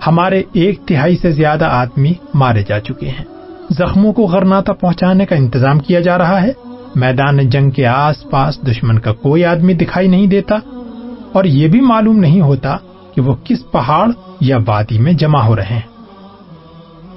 ہمارے 0.07 0.43
ایک 0.53 0.81
تہائی 0.87 1.17
سے 1.17 1.31
زیادہ 1.31 1.65
آدمی 1.65 2.13
مارے 2.35 2.63
جا 2.69 2.81
چکے 2.81 3.09
ہیں۔ 3.09 3.25
زخموں 3.71 4.13
کو 4.13 4.23
غرناتا 4.23 4.73
پہنچانے 4.73 5.27
کا 5.27 5.37
انتظام 5.37 5.79
کیا 5.79 6.01
جا 6.01 6.19
رہا 6.19 6.43
ہے۔ 6.43 6.53
میدان 6.95 7.51
جنگ 7.51 7.71
کے 7.71 7.87
آس 7.87 8.31
پاس 8.31 8.59
دشمن 8.71 8.99
کا 8.99 9.13
کوئی 9.13 9.45
آدمی 9.45 9.75
دکھائی 9.75 10.09
نہیں 10.09 10.27
دیتا۔ 10.27 10.57
اور 11.33 11.45
یہ 11.45 11.69
بھی 11.69 11.81
معلوم 11.81 12.19
نہیں 12.19 12.41
ہوتا 12.41 12.77
کہ 13.15 13.21
وہ 13.21 13.37
کس 13.45 13.71
پہاڑ 13.71 14.11
یا 14.41 14.59
وادی 14.67 14.99
میں 14.99 15.13
جمع 15.13 15.41
ہو 15.41 15.57
رہے 15.57 15.65
ہیں۔ 15.65 15.98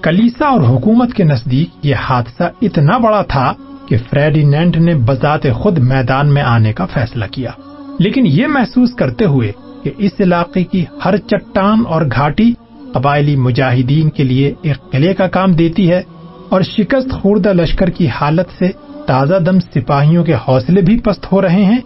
کلیسا 0.04 0.48
اور 0.48 0.62
حکومت 0.62 1.14
کے 1.14 1.24
نزدیک 1.24 1.86
یہ 1.86 1.96
حادثہ 1.96 2.44
اتنا 2.62 2.98
بڑا 2.98 3.22
تھا 3.22 3.54
کہ 3.86 3.98
فریڈینٹ 4.10 4.78
نے 4.78 4.96
بذات 4.96 5.42
خود 5.54 5.78
میدان 5.78 6.34
میں 6.34 6.42
آنے 6.42 6.74
کا 6.74 6.86
فیصلہ 6.86 7.26
کیا۔ 7.32 7.52
لیکن 8.00 8.26
یہ 8.26 8.48
محسوس 8.48 8.94
کرتے 8.94 9.26
ہوئے 9.26 9.52
کہ 9.84 9.92
اس 9.98 10.12
علاقے 10.20 10.64
کی 10.64 10.86
ہر 11.06 11.18
چٹان 11.18 11.84
اور 11.88 12.06
گھاٹی 12.16 12.54
قبائلی 12.94 13.36
مجاہدین 13.36 14.10
کے 14.10 14.24
لیے 14.24 14.54
ایک 14.62 14.92
قلعے 14.92 15.14
کا 15.14 15.28
کام 15.28 15.54
دیتی 15.54 15.92
ہے 15.92 16.02
اور 16.50 16.62
شکست 16.62 17.12
خوردہ 17.12 17.54
لشکر 17.54 17.90
کی 17.90 18.08
حالت 18.08 18.60
سے 18.60 18.72
تازہ 19.06 19.36
دم 19.36 19.60
سپاہیوں 19.60 20.24
کے 20.24 20.34
حوصلے 20.34 20.82
بھی 20.82 21.00
پست 21.00 21.32
ہو 21.32 21.42
رہے 21.42 21.66
ہیں۔ 21.66 21.80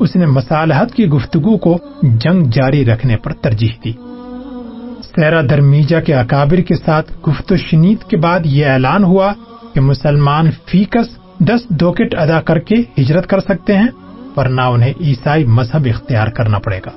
اس 0.00 0.16
نے 0.16 0.26
مسالحت 0.26 0.94
کی 0.94 1.06
گفتگو 1.06 1.58
کو 1.58 1.78
جنگ 2.02 2.42
جاری 2.42 2.84
رکھنے 2.84 3.16
پر 3.16 3.32
ترجیح 3.32 3.72
دی۔ 3.84 3.92
سیرا 5.14 5.40
درمیجا 5.42 6.00
کے 6.00 6.14
اکابر 6.14 6.60
کے 6.60 6.74
ساتھ 6.74 7.12
گفت 7.28 7.52
و 7.52 7.56
شنید 7.56 8.10
کے 8.10 8.16
بعد 8.16 8.40
یہ 8.44 8.66
اعلان 8.66 9.04
ہوا 9.04 9.32
کہ 9.74 9.80
مسلمان 9.80 10.50
فیکس 10.66 11.18
دس 11.38 11.68
دوکٹ 11.68 12.14
ادا 12.18 12.40
کر 12.40 12.58
کے 12.58 12.74
ہجرت 12.98 13.26
کر 13.26 13.40
سکتے 13.40 13.76
ہیں، 13.76 13.88
ورنہ 14.36 14.60
انہیں 14.60 14.92
عیسائی 15.00 15.44
مذہب 15.44 15.86
اختیار 15.94 16.28
کرنا 16.28 16.58
پڑے 16.58 16.80
گا۔ 16.86 16.90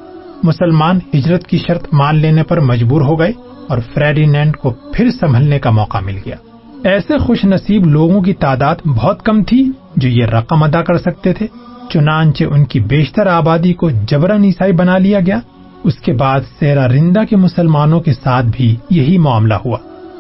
مسلمان 0.44 1.00
ہجرت 1.14 1.48
کی 1.48 1.58
شرط 1.58 1.94
مان 1.94 2.16
لینے 2.16 2.44
پر 2.44 2.60
مجبور 2.60 3.02
ہو 3.02 3.20
گئے 3.20 3.32
اور 3.70 3.78
فریڈینینڈ 3.94 4.58
کو 4.58 4.70
پھر 4.70 5.10
سنبھلنے 5.12 5.60
کا 5.60 5.70
موقع 5.70 5.98
مل 5.98 6.18
گیا۔ 6.26 6.36
ایسے 6.84 7.18
خوش 7.18 7.46
نصیب 7.46 7.88
لوگوں 7.88 8.22
کی 8.22 8.34
تعداد 8.34 8.76
بہت 8.86 9.24
کم 9.26 9.44
تھی 9.44 9.72
جو 9.96 10.10
یہ 10.10 10.26
رقم 10.26 10.64
ادا 10.64 10.82
کر 10.82 10.98
سکتے 10.98 11.34
تھے، 11.34 11.48
چنانچہ 11.90 12.44
ان 12.44 12.66
کی 12.66 12.80
بیشتر 12.80 13.28
آبادی 13.28 13.74
کو 13.74 13.90
جبرن 13.90 14.44
عیسائی 14.44 14.72
بنا 14.72 14.98
لیا 14.98 15.20
گیا۔ 15.20 15.40
اس 15.84 15.96
کے 15.96 16.14
بعد 16.14 16.42
سیرا 16.60 16.88
رندہ 16.88 17.22
کے 17.30 17.36
مسلمانوں 17.36 18.00
کے 18.00 18.14
ساتھ 18.14 18.46
بھی 18.52 18.76
یہی 18.90 19.18
معاملہ 19.18 19.54
ہوا۔ 19.54 19.78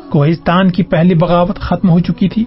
کوہستان 0.09 0.71
کی 0.71 0.83
پہلی 0.83 1.15
بغاوت 1.15 1.59
ختم 1.59 1.89
ہو 1.89 1.99
چکی 1.99 2.29
تھی۔ 2.29 2.45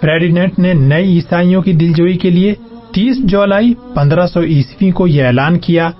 فریڈینٹ 0.00 0.58
نے 0.58 0.74
نئے 0.74 1.04
عیسائیوں 1.04 1.62
کی 1.62 1.72
دلجوئی 1.72 2.16
کے 2.16 2.30
لیے 2.30 2.54
تیس 2.94 3.16
جولائی 3.18 3.74
پندرہ 3.94 4.26
سو 4.26 4.40
عیسوی 4.40 4.90
کو 4.90 5.06
یہ 5.06 5.24
اعلان 5.24 5.58
کیا 5.58 5.90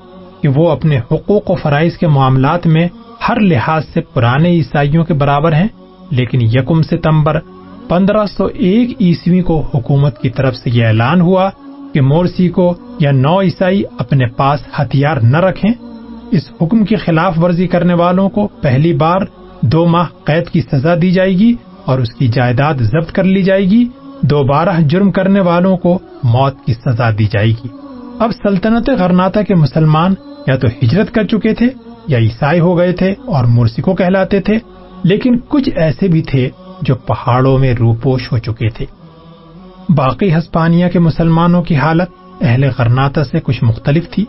کہ 0.43 0.49
وہ 0.49 0.71
اپنے 0.71 0.99
حقوق 0.99 1.51
و 1.51 1.55
فرائض 1.55 1.97
کے 1.97 2.07
معاملات 2.07 2.67
میں 2.67 2.89
ہر 3.29 3.41
لحاظ 3.41 3.83
سے 3.95 4.01
پرانے 4.01 4.49
عیسائیوں 4.49 5.05
کے 5.05 5.15
برابر 5.15 5.53
ہیں، 5.53 5.69
لیکن 6.11 6.39
یکم 6.43 6.83
ستمبر 6.83 7.39
پندرہ 7.89 8.27
سو 8.27 8.45
ایک 8.45 9.03
عیسوی 9.03 9.41
کو 9.41 9.61
حکومت 9.75 10.19
کی 10.19 10.31
طرف 10.31 10.57
سے 10.57 10.71
یہ 10.71 10.87
اعلان 10.87 11.21
ہوا 11.21 11.51
کہ 11.95 12.01
مورسی 12.01 12.49
کو 12.49 12.75
یا 12.99 13.11
نو 13.11 13.41
عیسائی 13.41 13.83
اپنے 13.99 14.27
پاس 14.27 14.61
ہتھیار 14.81 15.17
نہ 15.17 15.37
رکھیں۔ 15.37 15.71
اس 16.31 16.51
حکم 16.63 16.85
کی 16.85 16.97
خلاف 16.97 17.39
ورزی 17.39 17.67
کرنے 17.67 17.95
والوں 17.95 18.29
کو 18.29 18.49
پہلی 18.49 18.93
بار 18.93 19.21
دو 19.63 19.87
ماہ 19.87 20.07
قید 20.25 20.49
کی 20.49 20.61
سزا 20.61 20.95
دی 21.03 21.11
جائے 21.11 21.33
گی 21.33 21.55
اور 21.85 21.99
اس 21.99 22.13
کی 22.15 22.29
جائیداد 22.29 22.75
ضبط 22.75 23.13
کر 23.13 23.25
لی 23.25 23.43
جائے 23.43 23.65
گی۔ 23.65 23.89
دوبارہ 24.23 24.81
جرم 24.81 25.11
کرنے 25.13 25.41
والوں 25.41 25.77
کو 25.77 25.99
موت 26.25 26.67
کی 26.67 26.75
سزا 26.75 27.11
دی 27.11 27.25
جائے 27.25 27.51
گی۔ 27.51 27.69
اب 28.19 28.31
سلطنت 28.43 28.91
غرناتا 28.91 29.43
کے 29.43 29.55
مسلمان 29.55 30.15
یا 30.47 30.57
تو 30.57 30.69
ہجرت 30.83 31.15
کر 31.15 31.25
چکے 31.25 31.55
تھے 31.55 31.67
یا 32.07 32.19
عیسائی 32.19 32.61
ہو 32.61 32.79
گئے 32.79 32.93
تھے 32.93 33.15
اور 33.27 33.45
مورسی 33.45 33.83
کو 33.83 33.95
کہلاتے 33.95 34.41
تھے، 34.41 34.59
لیکن 35.03 35.39
کچھ 35.49 35.71
ایسے 35.77 36.09
بھی 36.09 36.23
تھے 36.23 36.51
جو 36.83 36.95
پہاڑوں 36.95 37.59
میں 37.59 37.75
روپوش 37.75 38.33
ہو 38.33 38.39
چکے 38.39 38.69
تھے۔ 38.69 38.87
باقی 39.89 40.35
ہسپانیہ 40.35 40.89
کے 40.89 40.99
مسلمانوں 40.99 41.63
کی 41.63 41.77
حالت 41.77 42.09
اہل 42.41 42.65
غرناتا 42.79 43.25
سے 43.25 43.41
کچھ 43.41 43.65
مختلف 43.65 44.11
تھی۔ 44.11 44.25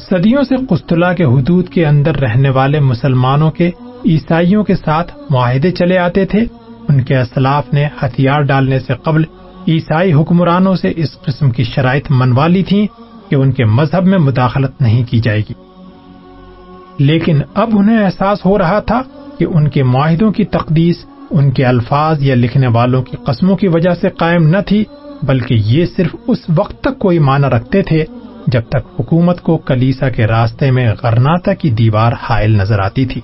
صدیوں 0.00 0.42
سے 0.42 0.54
قسطلہ 0.68 1.06
کے 1.16 1.24
حدود 1.24 1.68
کے 1.68 1.86
اندر 1.86 2.16
رہنے 2.16 2.50
والے 2.50 2.80
مسلمانوں 2.80 3.50
کے 3.50 3.70
عیسائیوں 4.06 4.64
کے 4.64 4.76
ساتھ 4.76 5.16
معاہدے 5.30 5.70
چلے 5.70 5.98
آتے 5.98 6.24
تھے، 6.24 6.44
ان 6.88 7.02
کے 7.02 7.16
اسلاف 7.16 7.74
نے 7.74 7.86
ہتھیار 8.02 8.40
ڈالنے 8.40 8.80
سے 8.80 8.92
قبل 9.02 9.24
عیسائی 9.68 10.12
حکمرانوں 10.12 10.74
سے 10.76 10.92
اس 10.96 11.20
قسم 11.24 11.50
کی 11.50 11.64
شرائط 11.64 12.06
منوا 12.10 12.46
لی 12.46 12.62
تھی 12.62 12.86
کہ 13.28 13.34
ان 13.34 13.52
کے 13.52 13.64
مذہب 13.64 14.06
میں 14.06 14.18
مداخلت 14.18 14.80
نہیں 14.80 15.04
کی 15.10 15.20
جائے 15.20 15.40
گی۔ 15.40 15.52
لیکن 16.98 17.40
اب 17.54 17.70
انہیں 17.72 18.04
احساس 18.04 18.46
ہو 18.46 18.58
رہا 18.58 18.80
تھا 18.80 19.02
کہ 19.38 19.44
ان 19.44 19.68
کے 19.68 19.82
معاہدوں 19.82 20.32
کی 20.32 20.44
تقدیس 20.44 20.96
ان 21.30 21.50
کے 21.50 21.64
الفاظ 21.64 22.22
یا 22.22 22.34
لکھنے 22.34 22.66
والوں 22.66 23.02
کی 23.02 23.16
قسموں 23.24 23.56
کی 23.56 23.68
وجہ 23.68 23.94
سے 24.00 24.08
قائم 24.08 24.46
نہ 24.46 24.56
تھی، 24.66 24.84
بلکہ 25.22 25.54
یہ 25.54 25.86
صرف 25.96 26.16
اس 26.26 26.38
وقت 26.56 26.80
تک 26.80 26.98
کوئی 26.98 27.18
معنی 27.18 27.46
رکھتے 27.46 27.82
تھے 27.82 28.04
جب 28.46 28.60
تک 28.68 29.00
حکومت 29.00 29.40
کو 29.40 29.58
کلیسا 29.58 30.10
کے 30.10 30.26
راستے 30.26 30.70
میں 30.70 30.92
غرناتا 31.02 31.54
کی 31.54 31.70
دیوار 31.70 32.12
حائل 32.22 32.56
نظر 32.56 32.78
آتی 32.78 33.06
تھی۔ 33.06 33.20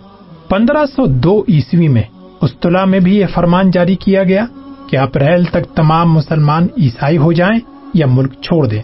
پندرہ 0.49 0.87
سو 0.87 1.07
دو 1.07 1.45
عیسوی 1.49 1.89
میں 1.89 2.03
استلا 2.41 2.85
میں 2.85 3.01
بھی 3.01 3.17
یہ 3.17 3.27
فرمان 3.35 3.71
جاری 3.71 3.97
کیا 3.97 4.25
گیا 4.25 4.45
کہ 4.87 4.99
اپریل 4.99 5.45
تک 5.45 5.77
تمام 5.77 6.13
مسلمان 6.13 6.67
عیسائی 6.79 7.19
ہو 7.19 7.33
جائیں 7.33 7.61
یا 7.95 8.07
ملک 8.07 8.33
چھوڑ 8.33 8.67
دیں۔ 8.67 8.83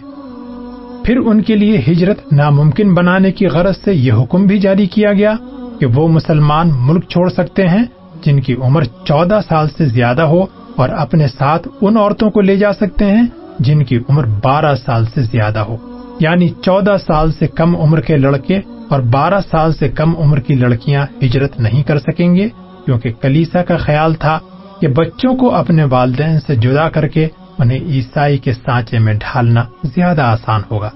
پھر 1.05 1.17
ان 1.17 1.41
کے 1.41 1.55
لیے 1.55 1.81
ہجرت 1.87 2.33
ناممکن 2.33 2.93
بنانے 2.93 3.31
کی 3.31 3.47
غرض 3.47 3.77
سے 3.85 3.93
یہ 3.93 4.13
حکم 4.13 4.45
بھی 4.45 4.59
جاری 4.59 4.85
کیا 4.85 5.13
گیا 5.13 5.35
کہ 5.79 5.85
وہ 5.85 6.07
مسلمان 6.07 6.71
ملک 6.79 7.09
چھوڑ 7.09 7.29
سکتے 7.29 7.67
ہیں 7.67 7.83
جن 8.23 8.41
کی 8.41 8.55
عمر 8.55 8.83
چودہ 8.83 9.39
سال 9.47 9.67
سے 9.77 9.85
زیادہ 9.85 10.21
ہو 10.21 10.45
اور 10.75 10.89
اپنے 10.89 11.27
ساتھ 11.27 11.67
ان 11.81 11.97
عورتوں 11.97 12.29
کو 12.29 12.41
لے 12.41 12.55
جا 12.55 12.73
سکتے 12.73 13.05
ہیں 13.05 13.23
جن 13.59 13.83
کی 13.83 13.99
عمر 14.09 14.25
بارہ 14.43 14.75
سال 14.75 15.05
سے 15.05 15.21
زیادہ 15.21 15.59
ہو۔ 15.59 15.98
یعنی 16.19 16.49
چودہ 16.49 16.95
سال 17.07 17.31
سے 17.31 17.47
کم 17.47 17.75
عمر 17.75 18.01
کے 18.01 18.17
لڑکے 18.17 18.59
اور 18.89 18.99
بارہ 18.99 19.39
سال 19.51 19.73
سے 19.73 19.89
کم 19.89 20.17
عمر 20.17 20.39
کی 20.39 20.55
لڑکیاں 20.55 21.05
ہجرت 21.23 21.59
نہیں 21.59 21.83
کر 21.83 21.99
سکیں 21.99 22.35
گے، 22.35 22.49
کیونکہ 22.85 23.11
کلیسا 23.21 23.63
کا 23.63 23.77
خیال 23.77 24.13
تھا 24.13 24.39
کہ 24.81 24.87
بچوں 24.87 25.35
کو 25.35 25.55
اپنے 25.55 25.83
والدین 25.83 26.39
سے 26.47 26.55
جدا 26.55 26.89
کر 26.89 27.07
کے 27.07 27.27
انہیں 27.57 27.79
عیسائی 27.79 28.37
کے 28.37 28.53
سانچے 28.53 28.99
میں 28.99 29.13
ڈھالنا 29.13 29.63
زیادہ 29.83 30.21
آسان 30.21 30.61
ہوگا۔ 30.71 30.89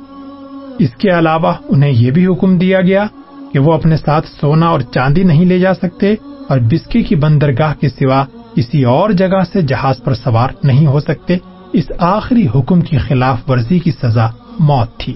اس 0.80 0.90
کے 0.90 1.10
علاوہ 1.10 1.54
انہیں 1.70 1.92
یہ 1.92 2.12
بھی 2.12 2.26
حکم 2.28 2.58
دیا 2.58 2.82
گیا 2.82 3.06
کہ 3.54 3.60
وہ 3.60 3.74
اپنے 3.74 3.98
ساتھ 3.98 4.28
سونا 4.42 4.68
اور 4.68 4.80
چاندی 4.80 5.24
نہیں 5.24 5.46
لے 5.46 5.60
جا 5.60 5.74
سکتے 5.74 6.16
اور 6.50 6.60
بسکے 6.60 7.04
کی 7.04 7.16
بندرگاہ 7.16 7.74
کے 7.74 7.90
سوا 7.90 8.26
کسی 8.56 8.84
اور 8.84 9.10
جگہ 9.10 9.44
سے 9.54 9.62
جہاز 9.62 10.04
پر 10.04 10.14
سوار 10.14 10.50
نہیں 10.64 10.88
ہو 10.88 11.00
سکتے۔ 11.00 11.38
اس 11.74 11.92
آخری 12.00 12.48
حکم 12.56 12.82
کی 12.82 12.98
خلاف 12.98 13.50
ورزی 13.50 13.80
کی 13.80 13.92
سزا 13.92 14.28
موت 14.60 15.00
تھی۔ 15.00 15.14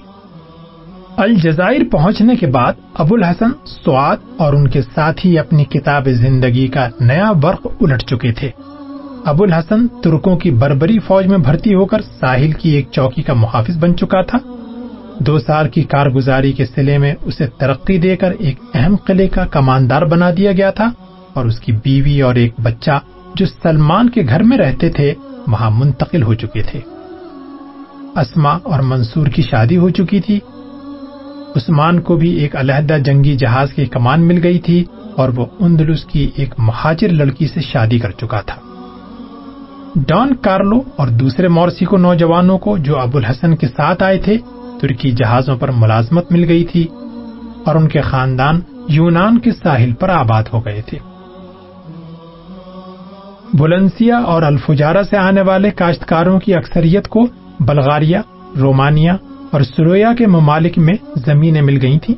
الجزائر 1.17 1.81
پہنچنے 1.91 2.35
کے 2.35 2.47
بعد 2.47 2.73
ابو 2.93 3.15
الحسن 3.15 3.49
سواد 3.65 4.17
اور 4.37 4.53
ان 4.53 4.67
کے 4.67 4.81
ساتھی 4.81 5.39
اپنی 5.39 5.65
کتاب 5.65 6.09
زندگی 6.09 6.67
کا 6.67 6.87
نیا 6.99 7.31
ورق 7.43 7.67
الٹ 7.81 8.03
چکے 8.03 8.31
تھے۔ 8.31 8.51
ابو 9.25 9.43
الحسن 9.43 9.87
ترکوں 9.87 10.37
کی 10.37 10.51
بربری 10.51 10.99
فوج 10.99 11.27
میں 11.27 11.37
بھرتی 11.37 11.73
ہو 11.73 11.85
کر 11.85 12.01
ساحل 12.01 12.51
کی 12.51 12.69
ایک 12.69 12.87
چوکی 12.91 13.21
کا 13.21 13.33
محافظ 13.33 13.77
بن 13.77 13.97
چکا 13.97 14.21
تھا۔ 14.21 14.37
دو 15.19 15.39
سال 15.39 15.69
کی 15.69 15.83
کارگزاری 15.83 16.51
کے 16.51 16.65
سلے 16.65 16.97
میں 16.97 17.15
اسے 17.21 17.47
ترقی 17.47 17.97
دے 17.97 18.15
کر 18.15 18.31
ایک 18.39 18.59
اہم 18.73 18.95
قلعے 18.95 19.27
کا 19.27 19.45
کماندار 19.45 20.01
بنا 20.01 20.29
دیا 20.37 20.51
گیا 20.51 20.71
تھا 20.71 20.89
اور 21.33 21.45
اس 21.45 21.59
کی 21.59 21.71
بیوی 21.71 22.21
اور 22.21 22.35
ایک 22.35 22.53
بچہ 22.63 22.99
جو 23.35 23.45
سلمان 23.45 24.09
کے 24.09 24.21
گھر 24.29 24.43
میں 24.43 24.57
رہتے 24.57 24.89
تھے، 24.89 25.13
وہاں 25.47 25.71
منتقل 25.71 26.23
ہو 26.23 26.33
چکے 26.33 26.61
تھے۔ 26.61 26.79
اسما 28.17 28.57
اور 28.63 28.79
منصور 28.79 29.27
کی 29.27 29.41
شادی 29.41 29.77
ہو 29.77 29.89
چکی 29.89 30.21
تھی۔ 30.21 30.39
عثمان 31.55 32.01
کو 32.01 32.15
بھی 32.15 32.29
ایک 32.29 32.55
علیحدہ 32.55 32.97
جنگی 33.05 33.35
جہاز 33.35 33.73
کی 33.73 33.85
کمان 33.85 34.21
مل 34.21 34.39
گئی 34.43 34.59
تھی 34.59 34.85
اور 35.15 35.29
وہ 35.35 35.45
اندلس 35.59 36.05
کی 36.05 36.31
ایک 36.35 36.53
مہاجر 36.57 37.09
لڑکی 37.09 37.47
سے 37.47 37.61
شادی 37.61 37.99
کر 37.99 38.11
چکا 38.11 38.41
تھا۔ 38.41 38.61
ڈان 40.07 40.35
کارلو 40.35 40.81
اور 40.95 41.07
دوسرے 41.07 41.47
مورسی 41.47 41.85
کو 41.85 41.97
نوجوانوں 41.97 42.57
کو 42.57 42.77
جو 42.77 42.99
ابو 42.99 43.17
الحسن 43.17 43.55
کے 43.55 43.67
ساتھ 43.67 44.03
آئے 44.03 44.17
تھے، 44.17 44.37
ترکی 44.81 45.11
جہازوں 45.11 45.55
پر 45.55 45.71
ملازمت 45.71 46.31
مل 46.31 46.43
گئی 46.47 46.63
تھی 46.63 46.87
اور 47.65 47.75
ان 47.75 47.87
کے 47.87 48.01
خاندان 48.01 48.59
یونان 48.89 49.39
کے 49.39 49.51
ساحل 49.51 49.93
پر 49.93 50.09
آباد 50.09 50.43
ہو 50.53 50.65
گئے 50.65 50.81
تھے۔ 50.81 50.97
بلنسیا 53.53 54.17
اور 54.17 54.41
الفجارا 54.41 55.03
سے 55.03 55.17
آنے 55.17 55.41
والے 55.41 55.71
کاشتکاروں 55.71 56.39
کی 56.39 56.53
اکثریت 56.53 57.07
کو 57.07 57.27
بلغاریہ، 57.59 58.17
رومانیہ 58.59 59.11
اور 59.51 59.61
سرویا 59.61 60.13
کے 60.13 60.27
ممالک 60.27 60.77
میں 60.77 60.93
زمینیں 61.15 61.61
مل 61.61 61.79
گئی 61.81 61.99
تھیں۔ 61.99 62.15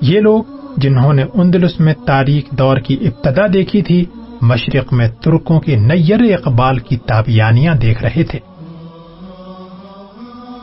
یہ 0.00 0.20
لوگ 0.20 0.42
جنہوں 0.76 1.12
نے 1.12 1.24
اندلس 1.34 1.80
میں 1.80 1.94
تاریخ 2.06 2.50
دور 2.50 2.76
کی 2.76 2.96
ابتدا 3.00 3.46
دیکھی 3.52 3.82
تھی، 3.82 4.04
مشرق 4.42 4.92
میں 4.92 5.08
ترکوں 5.08 5.60
کے 5.60 5.76
نیر 5.76 6.20
اقبال 6.20 6.78
کی 6.78 6.96
تابیانیاں 6.96 7.74
دیکھ 7.74 8.02
رہے 8.02 8.22
تھے۔ 8.22 8.38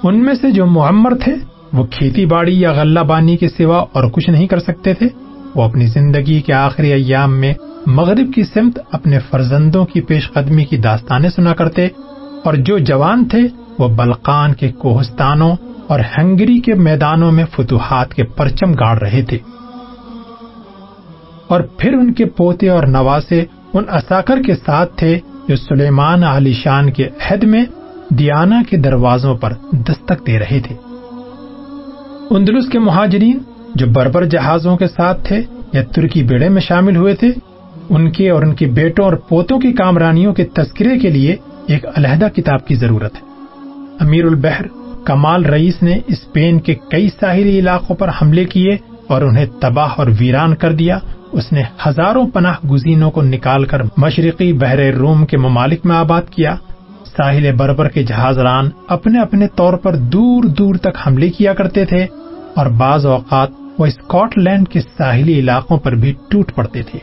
ان 0.04 0.24
میں 0.24 0.34
سے 0.34 0.52
جو 0.52 0.66
معمر 0.66 1.14
تھے، 1.16 1.34
وہ 1.74 1.86
کھیتی 1.86 2.26
باڑی 2.26 2.60
یا 2.62 2.72
غلہ 2.72 3.00
بانی 3.00 3.38
کے 3.38 3.50
سوا 3.50 3.86
اور 3.92 4.04
کچھ 4.04 4.30
نہیں 4.30 4.48
کر 4.48 4.60
سکتے 4.60 4.94
تھے۔ 4.94 5.08
وہ 5.56 5.64
اپنی 5.64 5.86
زندگی 5.86 6.42
کے 6.42 6.54
آخری 6.54 6.92
ایام 6.92 7.40
میں 7.40 7.54
مغرب 7.86 8.34
کی 8.36 8.44
سمت 8.44 8.80
اپنے 8.92 9.20
فرزندوں 9.20 9.86
کی 9.86 10.02
پیش 10.02 10.32
قدمی 10.32 10.66
کی 10.66 10.78
داستانیں 10.78 11.30
سنا 11.30 11.54
کرتے 11.54 11.88
اور 12.44 12.54
جو 12.54 12.78
جوان 12.78 13.28
تھے 13.28 13.40
وہ 13.80 13.88
بلقان 13.88 14.54
کے 14.54 14.72
کوہستانوں 14.72 15.56
اور 15.88 16.00
ہنگری 16.18 16.60
کے 16.60 16.74
میدانوں 16.74 17.32
میں 17.32 17.44
فتوحات 17.56 18.14
کے 18.14 18.24
پرچم 18.24 18.74
گاڑ 18.74 18.98
رہے 18.98 19.22
تھے۔ 19.22 19.38
اور 21.48 21.62
پھر 21.62 21.94
ان 21.94 22.14
کے 22.14 22.26
پوتے 22.26 22.70
اور 22.70 22.84
نواسے 22.84 23.46
ان 23.74 23.84
اساکر 23.94 24.42
کے 24.42 24.56
ساتھ 24.56 24.98
تھے 24.98 25.20
جو 25.48 25.56
سلیمان 25.56 26.24
علی 26.24 26.54
شان 26.54 26.92
کے 26.92 27.08
عہد 27.08 27.44
میں 27.44 27.66
دیانا 28.10 28.62
کے 28.70 28.78
دروازوں 28.78 29.38
پر 29.38 29.54
دستک 29.72 30.28
دے 30.28 30.40
رہے 30.40 30.60
تھے۔ 30.60 30.76
اندلس 32.30 32.70
کے 32.70 32.80
مہاجرین 32.80 33.38
جو 33.76 33.86
بربر 33.88 34.26
جہازوں 34.26 34.78
کے 34.78 34.88
ساتھ 34.88 35.28
تھے 35.28 35.42
یا 35.74 35.84
ترکی 35.84 36.24
بیڑے 36.24 36.50
میں 36.50 36.62
شامل 36.62 36.96
ہوئے 36.96 37.16
تھے، 37.16 37.32
ان 37.90 38.12
کے 38.12 38.30
اور 38.30 38.44
ان 38.44 38.56
کے 38.56 38.66
بیٹوں 38.66 39.06
اور 39.06 39.14
پوتوں 39.14 39.60
کی 39.60 39.72
کامرانیوں 39.72 40.34
کے 40.34 40.44
تذکرے 40.44 41.00
کے 41.00 41.10
لیے 41.10 41.36
ایک 41.68 41.86
علیحدہ 41.86 42.28
کتاب 42.36 42.68
کی 42.68 42.76
ضرورت 42.76 43.16
ہے۔ 43.16 43.33
امیر 44.00 44.26
البحر 44.26 44.66
کمال 45.06 45.46
رئیس 45.46 45.84
نے 45.84 46.00
اسپین 46.08 46.60
کے 46.60 46.76
کئی 46.92 47.10
ساحلی 47.20 47.60
علاقوں 47.60 47.96
پر 47.96 48.10
حملے 48.22 48.46
کیے 48.46 48.78
اور 49.08 49.22
انہیں 49.22 49.46
تباہ 49.46 49.94
اور 49.98 50.08
ویران 50.20 50.56
کر 50.56 50.72
دیا۔ 50.72 51.00
اس 51.32 51.52
نے 51.52 51.64
ہزاروں 51.88 52.28
پناہ 52.28 52.68
گزینوں 52.72 53.12
کو 53.12 53.22
نکال 53.22 53.66
کر 53.66 53.82
مشرقی 53.98 54.54
بحر 54.54 54.78
روم 54.78 55.26
کے 55.26 55.38
ممالک 55.38 55.86
میں 55.86 55.96
آباد 55.96 56.22
کیا۔ 56.32 56.56
ساحل 57.18 57.52
بربر 57.52 57.90
کے 57.90 58.04
جہاز 58.04 58.40
ران 58.40 58.70
اپنے 58.88 59.20
اپنے 59.20 59.48
طور 59.48 59.74
پر 59.74 59.96
دور 59.96 60.44
دور 60.44 60.76
تک 60.76 61.08
حملے 61.08 61.30
کیا 61.30 61.54
کرتے 61.54 61.86
تھے 61.86 62.06
اور 62.56 62.66
بعض 62.66 63.06
اوقات 63.06 63.50
وہ 63.78 63.86
اسکاٹ 63.86 64.38
لینڈ 64.38 64.70
کے 64.70 64.82
ساحلی 64.98 65.40
علاقوں 65.40 65.78
پر 65.78 65.92
بھی 65.92 66.14
ٹوٹ 66.30 66.52
پڑتے 66.56 66.82
تھے۔ 66.82 67.00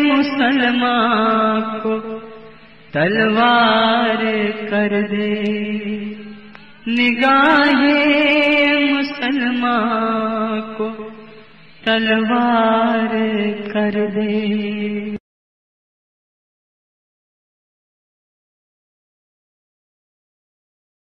مسلمان 0.00 1.78
کو 1.82 1.98
تلوار 2.92 4.24
کر 4.70 5.00
دے۔ 5.10 5.42
نگاہ 6.86 7.82
مسلمان 8.92 10.60
کو 10.76 11.08
تلوار 11.84 13.16
کر 13.72 14.06
دے۔ 14.14 15.19